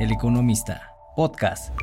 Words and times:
El 0.00 0.10
Economista, 0.12 0.94
podcast. 1.14 1.74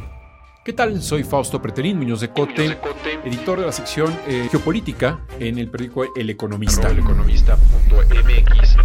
¿Qué 0.66 0.74
tal? 0.74 1.04
Soy 1.04 1.24
Fausto 1.24 1.62
Preterín 1.62 2.00
Muñoz 2.00 2.20
de 2.20 2.30
Cote, 2.30 2.76
editor 3.24 3.60
de 3.60 3.68
la 3.68 3.72
sección 3.72 4.12
eh, 4.28 4.48
Geopolítica 4.50 5.20
en 5.40 5.60
el 5.60 5.70
periódico 5.70 6.04
El 6.16 6.32
Economista. 6.32 6.92
Economista.mx. 6.92 8.76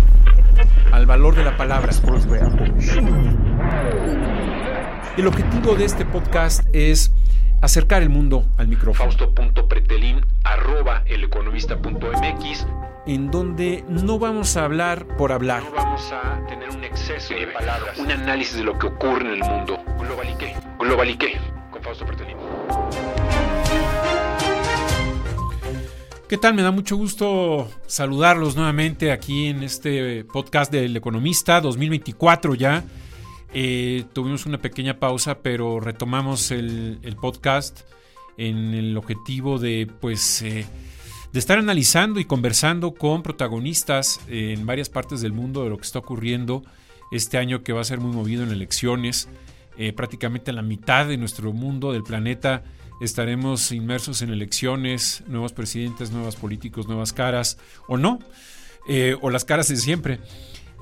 Al 0.92 1.06
valor 1.06 1.34
de 1.34 1.44
la 1.44 1.56
palabra. 1.56 1.92
El 5.16 5.26
objetivo 5.26 5.76
de 5.76 5.86
este 5.86 6.04
podcast 6.04 6.68
es 6.74 7.10
acercar 7.62 8.02
el 8.02 8.10
mundo 8.10 8.44
al 8.58 8.68
micrófono. 8.68 9.10
Fausto.pretelín 9.10 10.26
arroba 10.44 11.04
eleconomista.mx 11.06 12.66
en 13.06 13.30
donde 13.30 13.84
no 13.88 14.18
vamos 14.18 14.56
a 14.56 14.64
hablar 14.64 15.06
por 15.16 15.32
hablar. 15.32 15.64
No 15.64 15.72
vamos 15.72 16.12
a 16.12 16.44
tener 16.46 16.70
un 16.70 16.84
exceso 16.84 17.34
de 17.34 17.48
palabras. 17.48 17.98
Un 17.98 18.10
análisis 18.10 18.56
de 18.56 18.64
lo 18.64 18.78
que 18.78 18.86
ocurre 18.86 19.34
en 19.34 19.42
el 19.42 19.50
mundo. 19.50 19.82
Globalique. 19.98 20.54
Globalique. 20.78 21.40
Con 21.70 21.82
Fausto 21.82 22.06
Pretelín. 22.06 22.36
¿Qué 26.28 26.38
tal? 26.38 26.54
Me 26.54 26.62
da 26.62 26.70
mucho 26.70 26.96
gusto 26.96 27.68
saludarlos 27.86 28.56
nuevamente 28.56 29.12
aquí 29.12 29.48
en 29.48 29.62
este 29.62 30.24
podcast 30.24 30.72
del 30.72 30.96
Economista 30.96 31.60
2024 31.60 32.54
ya. 32.54 32.84
Eh, 33.52 34.04
tuvimos 34.14 34.46
una 34.46 34.56
pequeña 34.58 34.98
pausa, 34.98 35.40
pero 35.40 35.78
retomamos 35.78 36.50
el, 36.50 37.00
el 37.02 37.16
podcast 37.16 37.80
en 38.38 38.72
el 38.72 38.96
objetivo 38.96 39.58
de, 39.58 39.90
pues, 40.00 40.40
eh, 40.40 40.64
de 41.32 41.38
estar 41.38 41.58
analizando 41.58 42.20
y 42.20 42.24
conversando 42.24 42.94
con 42.94 43.22
protagonistas 43.22 44.20
en 44.28 44.66
varias 44.66 44.88
partes 44.88 45.20
del 45.20 45.32
mundo 45.32 45.64
de 45.64 45.70
lo 45.70 45.76
que 45.76 45.84
está 45.84 45.98
ocurriendo 45.98 46.62
este 47.10 47.38
año 47.38 47.62
que 47.62 47.72
va 47.72 47.80
a 47.80 47.84
ser 47.84 48.00
muy 48.00 48.14
movido 48.14 48.42
en 48.42 48.50
elecciones. 48.50 49.28
Eh, 49.78 49.92
prácticamente 49.92 50.52
la 50.52 50.62
mitad 50.62 51.06
de 51.06 51.16
nuestro 51.16 51.52
mundo, 51.52 51.92
del 51.92 52.02
planeta, 52.02 52.62
estaremos 53.00 53.72
inmersos 53.72 54.22
en 54.22 54.30
elecciones, 54.30 55.24
nuevos 55.26 55.52
presidentes, 55.52 56.10
nuevos 56.10 56.36
políticos, 56.36 56.86
nuevas 56.86 57.12
caras, 57.12 57.58
o 57.88 57.96
no, 57.96 58.18
o 59.20 59.30
las 59.30 59.44
caras 59.44 59.68
de 59.68 59.76
siempre. 59.76 60.20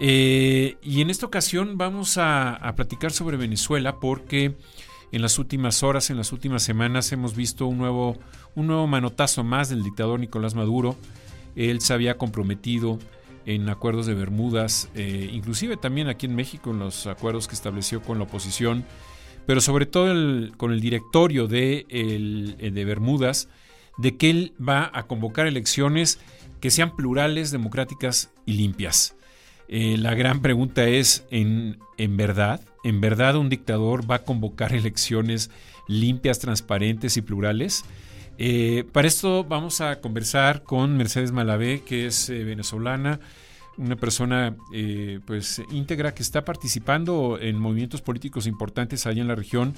Eh, 0.03 0.79
y 0.83 1.03
en 1.03 1.11
esta 1.11 1.27
ocasión 1.27 1.77
vamos 1.77 2.17
a, 2.17 2.73
platicar 2.75 3.13
sobre 3.13 3.37
Venezuela 3.37 4.01
porque 4.01 4.57
en 5.13 5.23
las 5.23 5.39
últimas 5.39 5.83
horas, 5.83 6.11
en 6.11 6.17
las 6.17 6.33
últimas 6.33 6.63
semanas 6.63 7.11
hemos 7.13 7.35
visto 7.35 7.67
un 7.67 7.79
nuevo, 7.79 8.17
un 8.55 8.67
nuevo 8.67 8.87
manotazo 8.87 9.45
más 9.45 9.69
del 9.69 9.83
dictador 9.83 10.21
Nicolás 10.21 10.55
Maduro. 10.55 10.97
Él 11.57 11.81
se 11.81 11.93
había 11.93 12.17
comprometido 12.17 12.99
en 13.47 13.69
acuerdos 13.69 14.07
de 14.07 14.15
Bermudas, 14.15 14.89
eh, 14.95 15.31
inclusive 15.33 15.77
también 15.77 16.09
aquí 16.09 16.27
en 16.27 16.35
México 16.35 16.71
en 16.71 16.79
los 16.79 17.07
acuerdos 17.07 17.49
que 17.49 17.55
estableció 17.55 18.03
con 18.03 18.19
la 18.19 18.25
oposición, 18.25 18.85
pero 19.47 19.61
sobre 19.61 19.87
todo 19.87 20.13
con 20.57 20.73
el 20.73 20.81
directorio 20.81 21.49
de, 21.49 21.87
de 22.61 22.85
Bermudas, 22.85 23.49
de 23.99 24.17
que 24.17 24.31
él 24.31 24.53
va 24.61 24.91
a 24.95 25.05
convocar 25.05 25.47
elecciones 25.47 26.21
que 26.61 26.71
sean 26.71 26.95
plurales, 26.95 27.51
democráticas 27.51 28.31
y 28.47 28.53
limpias. 28.53 29.17
Eh, 29.69 29.97
la 29.99 30.15
gran 30.15 30.43
pregunta 30.43 30.87
es, 30.87 31.27
¿en, 31.31 31.79
¿en 31.97 32.17
verdad? 32.17 32.61
¿En 32.83 33.01
verdad 33.01 33.37
un 33.37 33.49
dictador 33.49 34.11
va 34.11 34.17
a 34.17 34.25
convocar 34.25 34.73
elecciones 34.75 35.51
limpias, 35.89 36.39
transparentes 36.39 37.17
y 37.17 37.23
plurales? 37.23 37.85
Eh, 38.39 38.85
para 38.93 39.09
esto 39.09 39.45
vamos 39.45 39.81
a 39.81 40.01
conversar 40.01 40.63
con 40.63 40.97
Mercedes 40.97 41.33
Malavé, 41.33 41.83
que 41.83 42.07
es 42.07 42.31
eh, 42.31 42.43
venezolana, 42.45 43.21
una 43.77 43.97
persona 43.97 44.57
pues 45.25 45.63
íntegra 45.71 46.13
que 46.13 46.23
está 46.23 46.45
participando 46.45 47.39
en 47.41 47.59
movimientos 47.59 48.03
políticos 48.03 48.47
importantes 48.47 49.07
allá 49.07 49.23
en 49.23 49.29
la 49.29 49.35
región 49.35 49.75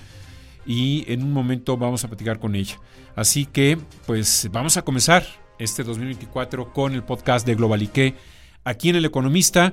y 0.67 1.05
en 1.09 1.23
un 1.23 1.33
momento 1.33 1.77
vamos 1.77 2.05
a 2.05 2.09
platicar 2.09 2.39
con 2.39 2.55
ella. 2.55 2.79
Así 3.17 3.47
que 3.47 3.79
pues 4.07 4.49
vamos 4.53 4.77
a 4.77 4.83
comenzar 4.83 5.25
este 5.59 5.85
2024 5.85 6.73
con 6.73 6.95
el 6.95 7.03
podcast 7.03 7.47
de 7.47 7.55
Globalique 7.55 8.15
aquí 8.65 8.91
en 8.91 8.97
El 8.97 9.05
Economista. 9.05 9.73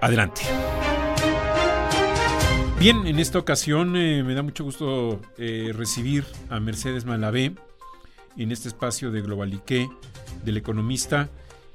Adelante. 0.00 0.42
Bien, 2.82 3.06
en 3.06 3.20
esta 3.20 3.38
ocasión 3.38 3.94
eh, 3.94 4.24
me 4.24 4.34
da 4.34 4.42
mucho 4.42 4.64
gusto 4.64 5.20
eh, 5.38 5.70
recibir 5.72 6.24
a 6.50 6.58
Mercedes 6.58 7.04
Malavé 7.04 7.54
en 8.36 8.50
este 8.50 8.66
espacio 8.66 9.12
de 9.12 9.20
Globalique 9.20 9.88
del 10.44 10.56
Economista. 10.56 11.28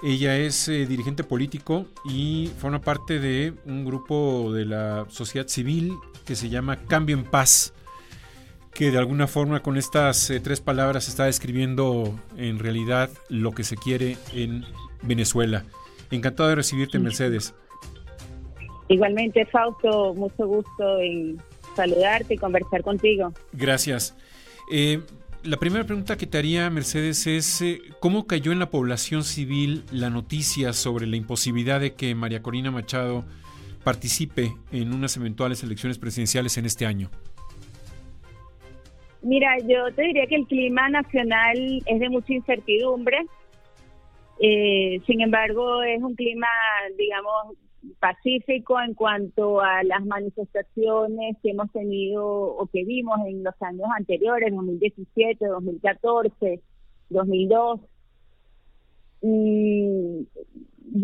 Ella 0.04 0.36
es 0.36 0.68
eh, 0.68 0.86
dirigente 0.86 1.24
político 1.24 1.86
y 2.04 2.52
forma 2.60 2.82
parte 2.82 3.20
de 3.20 3.54
un 3.64 3.86
grupo 3.86 4.52
de 4.52 4.66
la 4.66 5.06
sociedad 5.08 5.48
civil 5.48 5.94
que 6.26 6.36
se 6.36 6.50
llama 6.50 6.82
Cambio 6.90 7.16
en 7.16 7.24
Paz, 7.24 7.72
que 8.74 8.92
de 8.92 8.98
alguna 8.98 9.28
forma 9.28 9.64
con 9.64 9.78
estas 9.78 10.30
tres 10.44 10.60
palabras 10.60 11.08
está 11.08 11.24
describiendo 11.24 12.20
en 12.36 12.60
realidad 12.60 13.10
lo 13.30 13.54
que 13.54 13.64
se 13.64 13.78
quiere 13.78 14.18
en 14.34 14.66
Venezuela. 15.04 15.64
Encantado 16.12 16.50
de 16.50 16.56
recibirte, 16.56 17.00
Mercedes. 17.00 17.54
Igualmente, 18.90 19.46
Fausto, 19.46 20.14
mucho 20.14 20.48
gusto 20.48 21.00
en 21.00 21.38
saludarte 21.76 22.36
y 22.36 22.38
conversar 22.38 22.82
contigo. 22.84 23.34
Gracias. 23.52 24.16
Eh, 24.72 25.02
la 25.44 25.58
primera 25.58 25.86
pregunta 25.86 26.18
que 26.18 26.28
te 26.28 26.38
haría, 26.38 26.70
Mercedes, 26.70 27.28
es 27.28 27.62
eh, 27.62 27.82
¿cómo 28.00 28.28
cayó 28.28 28.52
en 28.52 28.60
la 28.60 28.70
población 28.70 29.24
civil 29.24 29.84
la 29.92 30.10
noticia 30.10 30.74
sobre 30.74 31.06
la 31.06 31.16
imposibilidad 31.16 31.80
de 31.80 31.94
que 31.94 32.16
María 32.16 32.42
Corina 32.42 32.72
Machado 32.72 33.24
participe 33.84 34.54
en 34.72 34.94
unas 34.94 35.16
eventuales 35.16 35.64
elecciones 35.64 35.98
presidenciales 35.98 36.58
en 36.58 36.66
este 36.66 36.86
año? 36.86 37.10
Mira, 39.22 39.58
yo 39.60 39.94
te 39.96 40.04
diría 40.04 40.28
que 40.28 40.36
el 40.36 40.48
clima 40.48 40.90
nacional 40.90 41.84
es 41.86 42.00
de 42.00 42.10
mucha 42.10 42.34
incertidumbre. 42.34 43.26
Eh, 44.40 45.00
sin 45.06 45.22
embargo, 45.22 45.84
es 45.84 46.02
un 46.02 46.16
clima, 46.16 46.48
digamos, 46.98 47.58
pacífico 48.00 48.80
en 48.80 48.94
cuanto 48.94 49.62
a 49.62 49.84
las 49.84 50.06
manifestaciones 50.06 51.38
que 51.42 51.52
hemos 51.52 51.72
tenido 51.72 52.26
o 52.26 52.68
que 52.68 52.84
vimos 52.84 53.20
en 53.28 53.44
los 53.44 53.54
años 53.62 53.88
anteriores, 53.98 54.54
2017, 54.54 55.46
2014, 55.46 56.62
2002. 57.10 57.80
Y 59.22 60.28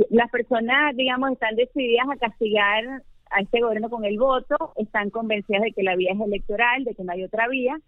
las 0.10 0.30
personas, 0.30 0.96
digamos, 0.96 1.32
están 1.32 1.56
decididas 1.56 2.08
a 2.12 2.18
castigar 2.18 3.04
a 3.32 3.42
este 3.42 3.62
gobierno 3.62 3.90
con 3.90 4.06
el 4.06 4.18
voto, 4.20 4.74
están 4.78 5.10
convencidas 5.10 5.64
de 5.64 5.72
que 5.72 5.84
la 5.84 5.96
vía 5.96 6.14
es 6.14 6.22
electoral, 6.22 6.84
de 6.84 6.94
que 6.94 7.04
no 7.04 7.12
hay 7.12 7.24
otra 7.24 7.48
vía, 7.48 7.80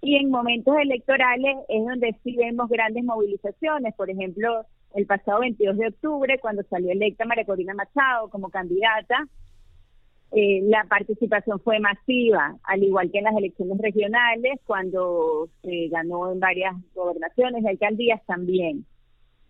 y 0.00 0.16
en 0.16 0.30
momentos 0.30 0.76
electorales 0.78 1.56
es 1.68 1.84
donde 1.84 2.14
sí 2.22 2.36
vemos 2.36 2.68
grandes 2.68 3.02
movilizaciones, 3.04 3.94
por 3.94 4.10
ejemplo, 4.10 4.66
el 4.94 5.06
pasado 5.06 5.40
22 5.40 5.76
de 5.76 5.88
octubre, 5.88 6.38
cuando 6.40 6.62
salió 6.64 6.92
electa 6.92 7.24
María 7.24 7.44
Corina 7.44 7.74
Machado 7.74 8.30
como 8.30 8.48
candidata, 8.48 9.26
eh, 10.30 10.62
la 10.64 10.84
participación 10.88 11.60
fue 11.60 11.80
masiva, 11.80 12.56
al 12.62 12.82
igual 12.82 13.10
que 13.10 13.18
en 13.18 13.24
las 13.24 13.36
elecciones 13.36 13.78
regionales, 13.78 14.60
cuando 14.64 15.48
se 15.62 15.88
ganó 15.88 16.32
en 16.32 16.40
varias 16.40 16.74
gobernaciones 16.94 17.62
y 17.62 17.68
alcaldías 17.68 18.24
también. 18.26 18.86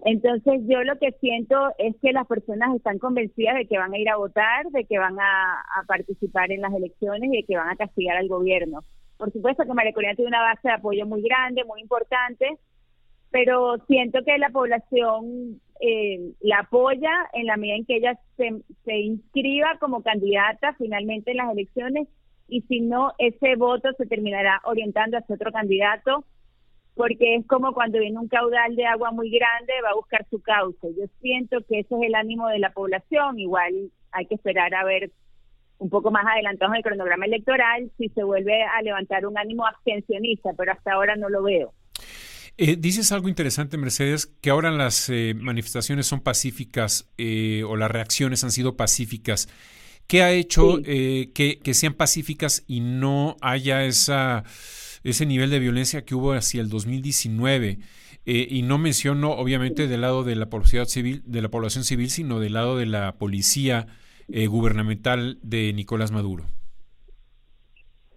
Entonces 0.05 0.61
yo 0.67 0.83
lo 0.83 0.99
que 0.99 1.13
siento 1.21 1.57
es 1.79 1.95
que 2.03 2.13
las 2.13 2.27
personas 2.27 2.75
están 2.75 2.99
convencidas 2.99 3.55
de 3.55 3.67
que 3.67 3.79
van 3.79 3.93
a 3.93 3.99
ir 3.99 4.09
a 4.09 4.17
votar, 4.17 4.67
de 4.71 4.85
que 4.85 4.99
van 4.99 5.19
a, 5.19 5.61
a 5.61 5.85
participar 5.87 6.53
en 6.53 6.63
las 6.63 6.73
elecciones 6.75 7.31
y 7.33 7.37
de 7.37 7.45
que 7.45 7.57
van 7.57 7.69
a 7.69 7.77
castigar 7.77 8.17
al 8.17 8.29
gobierno. 8.29 8.81
Por 9.19 9.31
supuesto 9.33 9.65
que 9.65 9.73
María 9.75 9.93
Corina 9.93 10.15
tiene 10.15 10.29
una 10.29 10.43
base 10.43 10.69
de 10.69 10.75
apoyo 10.75 11.07
muy 11.07 11.23
grande, 11.23 11.65
muy 11.65 11.81
importante, 11.81 12.59
pero 13.35 13.79
siento 13.89 14.21
que 14.25 14.39
la 14.39 14.51
población 14.51 15.61
eh, 15.81 16.35
la 16.41 16.61
apoya 16.61 17.11
en 17.33 17.47
la 17.47 17.57
medida 17.57 17.75
en 17.75 17.85
que 17.85 17.97
ella 17.97 18.17
se, 18.37 18.63
se 18.85 18.97
inscriba 18.97 19.77
como 19.81 20.05
candidata 20.05 20.75
finalmente 20.79 21.33
en 21.33 21.39
las 21.39 21.51
elecciones 21.51 22.07
y 22.47 22.61
si 22.69 22.81
no, 22.81 23.11
ese 23.19 23.57
voto 23.57 23.89
se 23.99 24.07
terminará 24.07 24.61
orientando 24.63 25.19
hacia 25.19 25.35
otro 25.35 25.51
candidato 25.51 26.25
porque 26.95 27.35
es 27.35 27.47
como 27.49 27.73
cuando 27.73 27.99
viene 27.99 28.21
un 28.21 28.29
caudal 28.29 28.77
de 28.77 28.87
agua 28.87 29.11
muy 29.11 29.31
grande, 29.31 29.73
va 29.83 29.91
a 29.91 29.97
buscar 29.97 30.25
su 30.31 30.41
cauce. 30.41 30.95
Yo 30.97 31.07
siento 31.21 31.59
que 31.69 31.81
ese 31.81 31.93
es 31.93 32.03
el 32.03 32.15
ánimo 32.15 32.47
de 32.47 32.61
la 32.61 32.71
población, 32.71 33.41
igual 33.41 33.91
hay 34.13 34.27
que 34.27 34.37
esperar 34.37 34.73
a 34.77 34.85
ver 34.85 35.11
un 35.79 35.91
poco 35.91 36.13
más 36.13 36.25
adelantado 36.25 36.71
en 36.71 36.77
el 36.77 36.85
cronograma 36.85 37.27
electoral 37.27 37.91
si 37.99 38.11
se 38.11 38.23
vuelve 38.23 38.63
a 38.63 38.81
levantar 38.83 39.27
un 39.27 39.37
ánimo 39.37 39.67
abstencionista, 39.67 40.51
pero 40.57 40.71
hasta 40.71 40.93
ahora 40.93 41.17
no 41.17 41.29
lo 41.29 41.43
veo. 41.43 41.73
Eh, 42.57 42.77
dices 42.77 43.11
algo 43.11 43.29
interesante, 43.29 43.77
Mercedes, 43.77 44.27
que 44.41 44.51
ahora 44.51 44.71
las 44.71 45.11
eh, 45.11 45.35
manifestaciones 45.37 46.07
son 46.07 46.21
pacíficas 46.21 47.11
eh, 47.19 47.65
o 47.67 47.77
las 47.77 47.91
reacciones 47.91 48.45
han 48.45 48.53
sido 48.53 48.77
pacíficas. 48.77 49.49
¿Qué 50.07 50.23
ha 50.23 50.33
hecho 50.33 50.83
que, 50.83 51.61
que, 51.63 51.75
sean 51.75 51.95
pacíficas 51.95 52.63
y 52.69 52.81
no 52.81 53.37
haya 53.41 53.85
esa, 53.87 54.45
ese 55.03 55.25
nivel 55.25 55.49
de 55.49 55.59
violencia 55.59 56.05
que 56.05 56.15
hubo 56.15 56.35
hacia 56.35 56.61
el 56.61 56.69
2019? 56.69 57.79
y 58.27 58.63
no 58.63 58.79
menciono, 58.79 59.33
obviamente, 59.33 59.87
del 59.87 60.01
lado 60.01 60.25
de 60.25 60.35
la 60.35 60.49
población 60.49 60.87
civil, 60.87 61.23
de 61.27 61.43
la 61.43 61.51
población 61.51 61.85
civil, 61.85 62.09
sino 62.09 62.41
del 62.41 62.55
lado 62.55 62.79
de 62.79 62.87
la 62.87 63.19
policía 63.19 63.87
gubernamental 64.29 65.39
de 65.43 65.75
Nicolás 65.75 66.11
Maduro. 66.11 66.47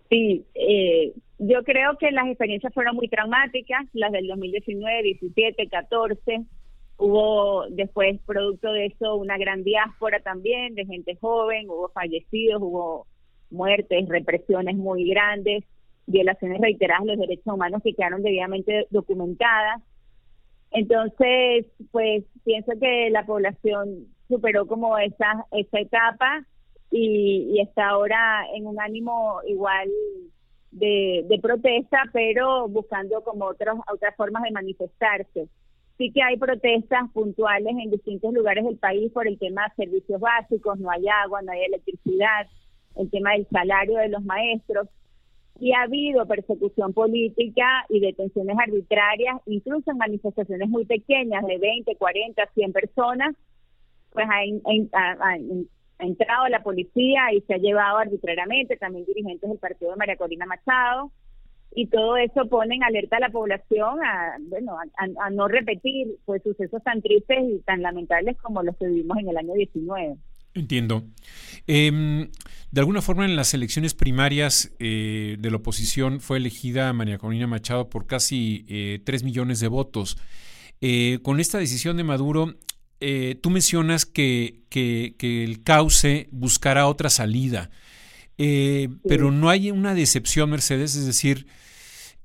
Sí, 0.09 0.45
eh, 0.55 1.13
yo 1.39 1.63
creo 1.63 1.97
que 1.97 2.11
las 2.11 2.27
experiencias 2.27 2.73
fueron 2.73 2.95
muy 2.95 3.07
traumáticas, 3.07 3.85
las 3.93 4.11
del 4.11 4.27
2019, 4.27 5.03
17, 5.03 5.67
14. 5.67 6.45
Hubo 6.97 7.65
después, 7.69 8.19
producto 8.25 8.71
de 8.71 8.87
eso, 8.87 9.15
una 9.15 9.37
gran 9.37 9.63
diáspora 9.63 10.19
también 10.19 10.73
de 10.73 10.85
gente 10.85 11.15
joven, 11.21 11.69
hubo 11.69 11.89
fallecidos, 11.89 12.61
hubo 12.61 13.05
muertes, 13.51 14.09
represiones 14.09 14.75
muy 14.75 15.07
grandes, 15.07 15.63
violaciones 16.07 16.59
reiteradas 16.59 17.05
de 17.05 17.11
los 17.11 17.19
derechos 17.19 17.53
humanos 17.53 17.81
que 17.83 17.93
quedaron 17.93 18.23
debidamente 18.23 18.87
documentadas. 18.89 19.81
Entonces, 20.71 21.67
pues 21.91 22.23
pienso 22.43 22.73
que 22.79 23.09
la 23.11 23.25
población 23.25 24.07
superó 24.27 24.65
como 24.67 24.97
esa, 24.97 25.45
esa 25.51 25.79
etapa 25.79 26.45
y, 26.91 27.59
está 27.61 27.89
ahora 27.89 28.45
en 28.55 28.65
un 28.65 28.79
ánimo 28.79 29.39
igual 29.47 29.89
de, 30.71 31.39
protesta, 31.41 32.03
pero 32.13 32.67
buscando 32.67 33.21
como 33.23 33.45
otros, 33.45 33.79
otras 33.91 34.15
formas 34.15 34.43
de 34.43 34.51
manifestarse. 34.51 35.47
Sí 35.97 36.11
que 36.11 36.21
hay 36.21 36.37
protestas 36.37 37.09
puntuales 37.11 37.75
en 37.81 37.89
distintos 37.89 38.33
lugares 38.33 38.65
del 38.65 38.77
país 38.77 39.11
por 39.11 39.27
el 39.27 39.39
tema 39.39 39.63
de 39.67 39.85
servicios 39.85 40.19
básicos, 40.21 40.79
no 40.79 40.91
hay 40.91 41.05
agua, 41.23 41.41
no 41.41 41.51
hay 41.51 41.63
electricidad, 41.63 42.47
el 42.95 43.09
tema 43.09 43.31
del 43.31 43.47
salario 43.49 43.97
de 43.97 44.09
los 44.09 44.23
maestros, 44.23 44.87
y 45.59 45.73
ha 45.73 45.83
habido 45.83 46.25
persecución 46.27 46.93
política 46.93 47.85
y 47.89 47.99
detenciones 47.99 48.57
arbitrarias, 48.59 49.37
incluso 49.47 49.89
en 49.89 49.97
manifestaciones 49.97 50.69
muy 50.69 50.85
pequeñas 50.85 51.45
de 51.45 51.57
20, 51.57 51.95
40, 51.95 52.43
100 52.53 52.73
personas, 52.73 53.35
pues 54.11 54.27
ha, 55.99 56.05
entrado 56.05 56.47
la 56.47 56.63
policía 56.63 57.33
y 57.33 57.41
se 57.41 57.55
ha 57.55 57.57
llevado 57.57 57.97
arbitrariamente 57.97 58.77
también 58.77 59.05
dirigentes 59.05 59.49
del 59.49 59.59
partido 59.59 59.91
de 59.91 59.97
María 59.97 60.17
Corina 60.17 60.45
Machado 60.45 61.11
y 61.75 61.87
todo 61.87 62.17
eso 62.17 62.47
pone 62.49 62.75
en 62.75 62.83
alerta 62.83 63.17
a 63.17 63.19
la 63.19 63.29
población 63.29 63.99
a 64.03 64.37
bueno 64.49 64.77
a, 64.97 65.29
no 65.29 65.47
repetir 65.47 66.07
pues 66.25 66.41
sucesos 66.43 66.81
tan 66.83 67.01
tristes 67.01 67.37
y 67.43 67.59
tan 67.59 67.81
lamentables 67.81 68.37
como 68.37 68.63
los 68.63 68.75
que 68.77 68.87
vivimos 68.87 69.17
en 69.19 69.29
el 69.29 69.37
año 69.37 69.53
19. 69.53 70.15
Entiendo. 70.53 71.03
Em, 71.67 72.29
de 72.71 72.79
alguna 72.81 73.01
forma 73.01 73.25
en 73.25 73.35
las 73.35 73.53
elecciones 73.53 73.93
primarias 73.93 74.75
eh, 74.79 75.35
de 75.39 75.51
la 75.51 75.57
oposición 75.57 76.19
fue 76.19 76.37
elegida 76.37 76.91
María 76.93 77.19
Corina 77.19 77.45
Machado 77.45 77.89
por 77.89 78.07
casi 78.07 78.65
eh, 78.67 78.99
3 79.05 79.23
millones 79.23 79.59
de 79.59 79.67
votos. 79.67 80.17
Eh, 80.81 81.19
con 81.21 81.39
esta 81.39 81.59
decisión 81.59 81.97
de 81.97 82.03
Maduro, 82.03 82.55
eh, 82.99 83.37
tú 83.41 83.49
mencionas 83.49 84.05
que, 84.05 84.63
que, 84.69 85.13
el 85.43 85.63
cauce 85.63 86.27
buscará 86.31 86.87
otra 86.87 87.09
salida, 87.09 87.69
eh, 88.37 88.89
pero 89.07 89.31
no 89.31 89.49
hay 89.49 89.71
una 89.71 89.93
decepción, 89.93 90.49
Mercedes, 90.49 90.95
es 90.95 91.05
decir, 91.05 91.47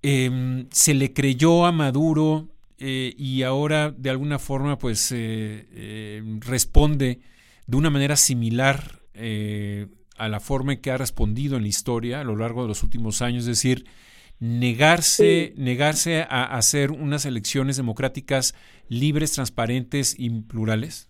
em, 0.03 0.67
se 0.71 0.95
le 0.95 1.13
creyó 1.13 1.67
a 1.67 1.73
Maduro 1.73 2.49
eh, 2.79 3.15
y 3.19 3.43
ahora 3.43 3.91
de 3.91 4.11
alguna 4.11 4.39
forma 4.39 4.79
pues 4.79 5.13
em, 5.13 6.41
responde 6.41 7.21
de 7.67 7.77
una 7.77 7.91
manera 7.91 8.17
similar 8.17 9.01
a 10.17 10.29
la 10.29 10.41
forma 10.41 10.73
en 10.73 10.81
que 10.81 10.91
ha 10.91 10.97
respondido 10.97 11.57
en 11.57 11.63
la 11.63 11.69
historia 11.69 12.21
a 12.21 12.25
lo 12.25 12.35
largo 12.35 12.63
de 12.63 12.69
los 12.69 12.83
últimos 12.83 13.21
años, 13.21 13.43
es 13.43 13.63
decir, 13.63 13.85
negarse, 14.43 15.53
negarse 15.57 16.23
a 16.29 16.57
hacer 16.57 16.91
unas 16.91 17.25
elecciones 17.27 17.77
democráticas 17.77 18.57
libres, 18.89 19.35
transparentes 19.35 20.19
y 20.19 20.31
plurales? 20.43 21.09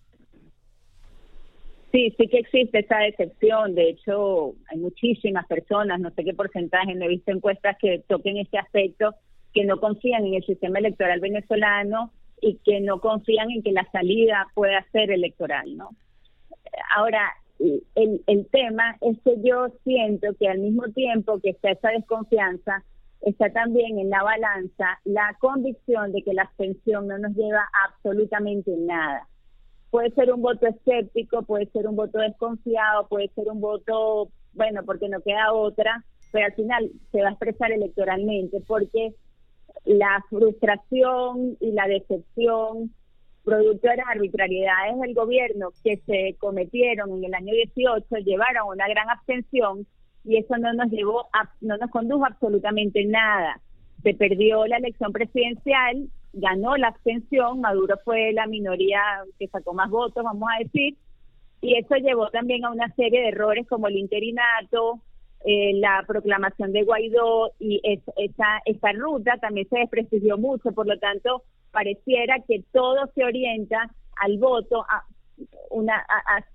Sí, 1.91 2.13
sí 2.15 2.27
que 2.27 2.37
existe 2.37 2.79
esa 2.79 2.99
decepción. 2.99 3.73
De 3.73 3.89
hecho, 3.89 4.53
hay 4.69 4.77
muchísimas 4.77 5.47
personas, 5.47 5.99
no 5.99 6.11
sé 6.11 6.23
qué 6.23 6.35
porcentaje, 6.35 6.93
no 6.93 7.05
he 7.05 7.07
visto 7.07 7.31
encuestas 7.31 7.75
que 7.79 8.03
toquen 8.07 8.37
este 8.37 8.59
aspecto, 8.59 9.15
que 9.51 9.65
no 9.65 9.79
confían 9.79 10.27
en 10.27 10.35
el 10.35 10.45
sistema 10.45 10.77
electoral 10.77 11.19
venezolano 11.19 12.11
y 12.39 12.59
que 12.63 12.81
no 12.81 12.99
confían 12.99 13.49
en 13.49 13.63
que 13.63 13.71
la 13.71 13.89
salida 13.91 14.45
pueda 14.53 14.85
ser 14.91 15.09
electoral, 15.09 15.75
¿no? 15.75 15.89
Ahora, 16.95 17.31
el, 17.59 18.21
el 18.27 18.45
tema 18.51 18.95
es 19.01 19.17
que 19.23 19.35
yo 19.43 19.69
siento 19.83 20.35
que 20.39 20.49
al 20.49 20.59
mismo 20.59 20.83
tiempo 20.89 21.39
que 21.41 21.49
está 21.49 21.71
esa 21.71 21.89
desconfianza, 21.89 22.83
está 23.23 23.49
también 23.51 23.99
en 23.99 24.09
la 24.09 24.21
balanza 24.21 24.99
la 25.05 25.35
convicción 25.39 26.11
de 26.11 26.21
que 26.23 26.33
la 26.33 26.43
abstención 26.43 27.07
no 27.07 27.17
nos 27.17 27.33
lleva 27.33 27.63
absolutamente 27.87 28.71
nada. 28.77 29.27
Puede 29.89 30.11
ser 30.11 30.33
un 30.33 30.41
voto 30.41 30.67
escéptico, 30.67 31.43
puede 31.43 31.67
ser 31.67 31.87
un 31.87 31.95
voto 31.95 32.19
desconfiado, 32.19 33.07
puede 33.07 33.29
ser 33.29 33.47
un 33.49 33.61
voto, 33.61 34.29
bueno, 34.53 34.81
porque 34.85 35.07
no 35.07 35.21
queda 35.21 35.53
otra, 35.53 36.03
pero 36.31 36.47
al 36.47 36.53
final 36.53 36.91
se 37.11 37.21
va 37.21 37.29
a 37.29 37.31
expresar 37.31 37.71
electoralmente 37.71 38.59
porque 38.67 39.13
la 39.85 40.23
frustración 40.29 41.57
y 41.59 41.71
la 41.71 41.87
decepción 41.87 42.91
producto 43.43 43.89
de 43.89 43.97
las 43.97 44.07
arbitrariedades 44.07 44.99
del 44.99 45.13
gobierno 45.13 45.69
que 45.83 45.97
se 46.05 46.35
cometieron 46.39 47.11
en 47.11 47.25
el 47.25 47.33
año 47.33 47.53
18 47.53 48.15
llevaron 48.23 48.57
a 48.57 48.65
una 48.65 48.87
gran 48.87 49.09
abstención 49.09 49.85
y 50.23 50.37
eso 50.37 50.57
no 50.57 50.73
nos 50.73 50.89
llevó, 50.91 51.27
a, 51.33 51.49
no 51.61 51.77
nos 51.77 51.89
condujo 51.91 52.25
absolutamente 52.25 53.05
nada. 53.05 53.59
Se 54.03 54.13
perdió 54.13 54.65
la 54.67 54.77
elección 54.77 55.11
presidencial, 55.11 56.07
ganó 56.33 56.75
la 56.77 56.89
abstención, 56.89 57.61
Maduro 57.61 57.95
fue 58.03 58.33
la 58.33 58.47
minoría 58.47 59.01
que 59.39 59.47
sacó 59.47 59.73
más 59.73 59.89
votos, 59.89 60.23
vamos 60.23 60.49
a 60.53 60.63
decir, 60.63 60.97
y 61.61 61.77
eso 61.77 61.95
llevó 61.95 62.29
también 62.29 62.65
a 62.65 62.71
una 62.71 62.93
serie 62.95 63.21
de 63.21 63.29
errores 63.29 63.67
como 63.67 63.87
el 63.87 63.97
interinato, 63.97 64.99
eh, 65.45 65.73
la 65.75 66.03
proclamación 66.07 66.71
de 66.71 66.83
Guaidó 66.83 67.51
y 67.59 67.81
esa, 67.83 68.61
esa 68.65 68.91
ruta 68.93 69.37
también 69.39 69.67
se 69.69 69.79
desprestigió 69.79 70.37
mucho, 70.37 70.71
por 70.71 70.87
lo 70.87 70.97
tanto 70.99 71.43
pareciera 71.71 72.37
que 72.47 72.63
todo 72.71 73.07
se 73.13 73.23
orienta 73.23 73.89
al 74.21 74.37
voto, 74.37 74.83
a, 74.83 75.03
una 75.69 76.05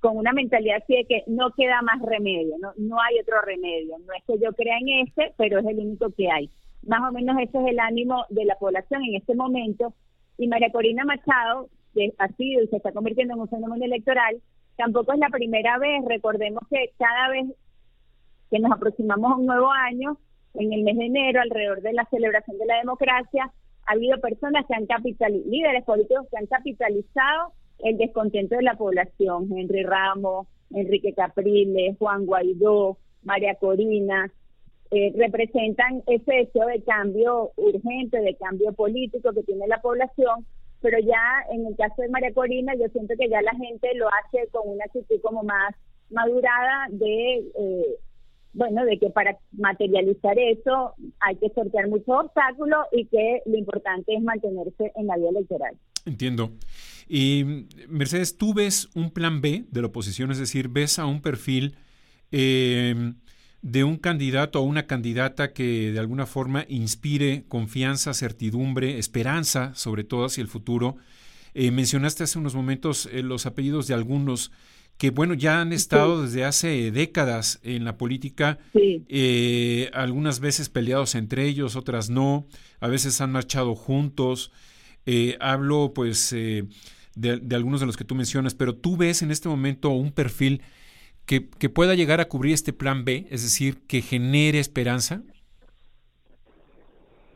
con 0.00 0.16
una 0.16 0.32
mentalidad 0.32 0.78
así 0.82 0.94
de 0.94 1.04
que 1.04 1.24
no 1.26 1.50
queda 1.56 1.82
más 1.82 2.00
remedio, 2.02 2.56
no 2.60 2.72
no 2.76 3.00
hay 3.00 3.18
otro 3.20 3.40
remedio, 3.42 3.96
no 3.98 4.12
es 4.12 4.24
que 4.24 4.38
yo 4.42 4.52
crea 4.52 4.78
en 4.78 5.08
ese, 5.08 5.34
pero 5.36 5.58
es 5.58 5.66
el 5.66 5.78
único 5.78 6.10
que 6.10 6.30
hay. 6.30 6.50
Más 6.86 7.00
o 7.08 7.12
menos 7.12 7.36
ese 7.40 7.58
es 7.58 7.66
el 7.66 7.80
ánimo 7.80 8.24
de 8.28 8.44
la 8.44 8.56
población 8.56 9.02
en 9.04 9.16
este 9.16 9.34
momento. 9.34 9.94
Y 10.38 10.46
María 10.46 10.70
Corina 10.70 11.04
Machado, 11.04 11.68
que 11.94 12.12
ha 12.18 12.28
sido 12.28 12.62
y 12.62 12.68
se 12.68 12.76
está 12.76 12.92
convirtiendo 12.92 13.34
en 13.34 13.40
un 13.40 13.48
fenómeno 13.48 13.84
electoral, 13.84 14.40
tampoco 14.76 15.12
es 15.12 15.18
la 15.18 15.28
primera 15.28 15.78
vez, 15.78 16.04
recordemos 16.06 16.62
que 16.70 16.92
cada 16.98 17.28
vez 17.30 17.46
que 18.50 18.58
nos 18.60 18.72
aproximamos 18.72 19.32
a 19.32 19.36
un 19.36 19.46
nuevo 19.46 19.70
año, 19.70 20.16
en 20.54 20.72
el 20.72 20.82
mes 20.82 20.96
de 20.96 21.06
enero, 21.06 21.40
alrededor 21.40 21.82
de 21.82 21.92
la 21.92 22.04
celebración 22.06 22.58
de 22.58 22.66
la 22.66 22.78
democracia, 22.78 23.52
ha 23.86 23.92
habido 23.92 24.18
personas 24.20 24.66
que 24.66 24.74
han 24.74 24.86
capitalizado, 24.86 25.50
líderes 25.50 25.84
políticos 25.84 26.26
que 26.30 26.38
han 26.38 26.46
capitalizado 26.46 27.52
el 27.80 27.96
descontento 27.96 28.56
de 28.56 28.62
la 28.62 28.76
población, 28.76 29.48
Henry 29.56 29.82
Ramos, 29.82 30.46
Enrique 30.70 31.12
Capriles, 31.14 31.96
Juan 31.98 32.26
Guaidó, 32.26 32.98
María 33.22 33.54
Corina, 33.54 34.30
eh, 34.90 35.12
representan 35.16 36.02
ese 36.06 36.32
deseo 36.32 36.66
de 36.66 36.82
cambio 36.82 37.52
urgente, 37.56 38.20
de 38.20 38.36
cambio 38.36 38.72
político 38.72 39.32
que 39.32 39.42
tiene 39.42 39.66
la 39.66 39.80
población, 39.80 40.46
pero 40.80 40.98
ya 40.98 41.44
en 41.52 41.66
el 41.66 41.76
caso 41.76 42.02
de 42.02 42.08
María 42.08 42.32
Corina 42.32 42.74
yo 42.74 42.88
siento 42.88 43.14
que 43.18 43.28
ya 43.28 43.42
la 43.42 43.52
gente 43.52 43.94
lo 43.94 44.08
hace 44.08 44.48
con 44.50 44.68
una 44.68 44.84
actitud 44.84 45.20
como 45.20 45.42
más 45.42 45.74
madurada 46.10 46.86
de, 46.90 47.38
eh, 47.58 47.96
bueno, 48.52 48.84
de 48.84 48.98
que 48.98 49.10
para 49.10 49.38
materializar 49.52 50.38
eso 50.38 50.94
hay 51.20 51.36
que 51.36 51.48
sortear 51.54 51.88
muchos 51.88 52.08
obstáculos 52.08 52.86
y 52.92 53.06
que 53.06 53.42
lo 53.46 53.56
importante 53.56 54.14
es 54.14 54.22
mantenerse 54.22 54.92
en 54.96 55.06
la 55.06 55.16
vía 55.16 55.30
electoral. 55.30 55.76
Entiendo. 56.06 56.52
Y 57.08 57.66
Mercedes, 57.88 58.36
¿tú 58.36 58.54
ves 58.54 58.88
un 58.94 59.10
plan 59.10 59.40
B 59.40 59.64
de 59.70 59.80
la 59.80 59.88
oposición? 59.88 60.30
Es 60.30 60.38
decir, 60.38 60.68
¿ves 60.68 60.98
a 60.98 61.06
un 61.06 61.20
perfil 61.20 61.76
em, 62.30 63.16
de 63.62 63.84
un 63.84 63.96
candidato 63.96 64.60
o 64.60 64.64
una 64.64 64.86
candidata 64.86 65.52
que 65.52 65.92
de 65.92 65.98
alguna 65.98 66.26
forma 66.26 66.64
inspire 66.68 67.44
confianza, 67.48 68.14
certidumbre, 68.14 68.98
esperanza, 68.98 69.74
sobre 69.74 70.04
todo 70.04 70.24
hacia 70.24 70.42
el 70.42 70.48
futuro? 70.48 70.96
Eh, 71.54 71.70
mencionaste 71.70 72.24
hace 72.24 72.38
unos 72.38 72.54
momentos 72.54 73.08
eh, 73.12 73.22
los 73.22 73.46
apellidos 73.46 73.86
de 73.86 73.94
algunos 73.94 74.52
que, 74.98 75.10
bueno, 75.10 75.34
ya 75.34 75.60
han 75.60 75.72
estado 75.72 76.22
desde 76.22 76.44
hace 76.44 76.90
décadas 76.90 77.60
en 77.62 77.84
la 77.84 77.96
política, 77.96 78.58
eh, 78.74 79.90
algunas 79.94 80.40
veces 80.40 80.68
peleados 80.68 81.14
entre 81.14 81.46
ellos, 81.46 81.76
otras 81.76 82.10
no, 82.10 82.46
a 82.80 82.88
veces 82.88 83.20
han 83.20 83.32
marchado 83.32 83.74
juntos. 83.74 84.52
hablo, 85.40 85.92
pues, 85.94 86.34
de, 87.18 87.40
algunos 87.54 87.80
de 87.80 87.86
los 87.86 87.96
que 87.96 88.04
tú 88.04 88.14
mencionas, 88.14 88.54
pero 88.54 88.74
tú 88.74 88.96
ves 88.96 89.22
en 89.22 89.30
este 89.30 89.48
momento 89.48 89.90
un 89.90 90.12
perfil 90.12 90.62
que, 91.26 91.48
que 91.48 91.68
pueda 91.68 91.94
llegar 91.94 92.20
a 92.20 92.28
cubrir 92.28 92.54
este 92.54 92.72
plan 92.72 93.04
B, 93.04 93.26
es 93.30 93.42
decir, 93.42 93.86
que 93.86 94.00
genere 94.00 94.58
esperanza? 94.58 95.22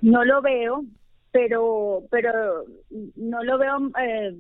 No 0.01 0.25
lo 0.25 0.41
veo, 0.41 0.85
pero 1.31 2.05
pero 2.11 2.65
no 3.17 3.45
lo 3.45 3.59
veo 3.59 3.91
eh, 4.01 4.37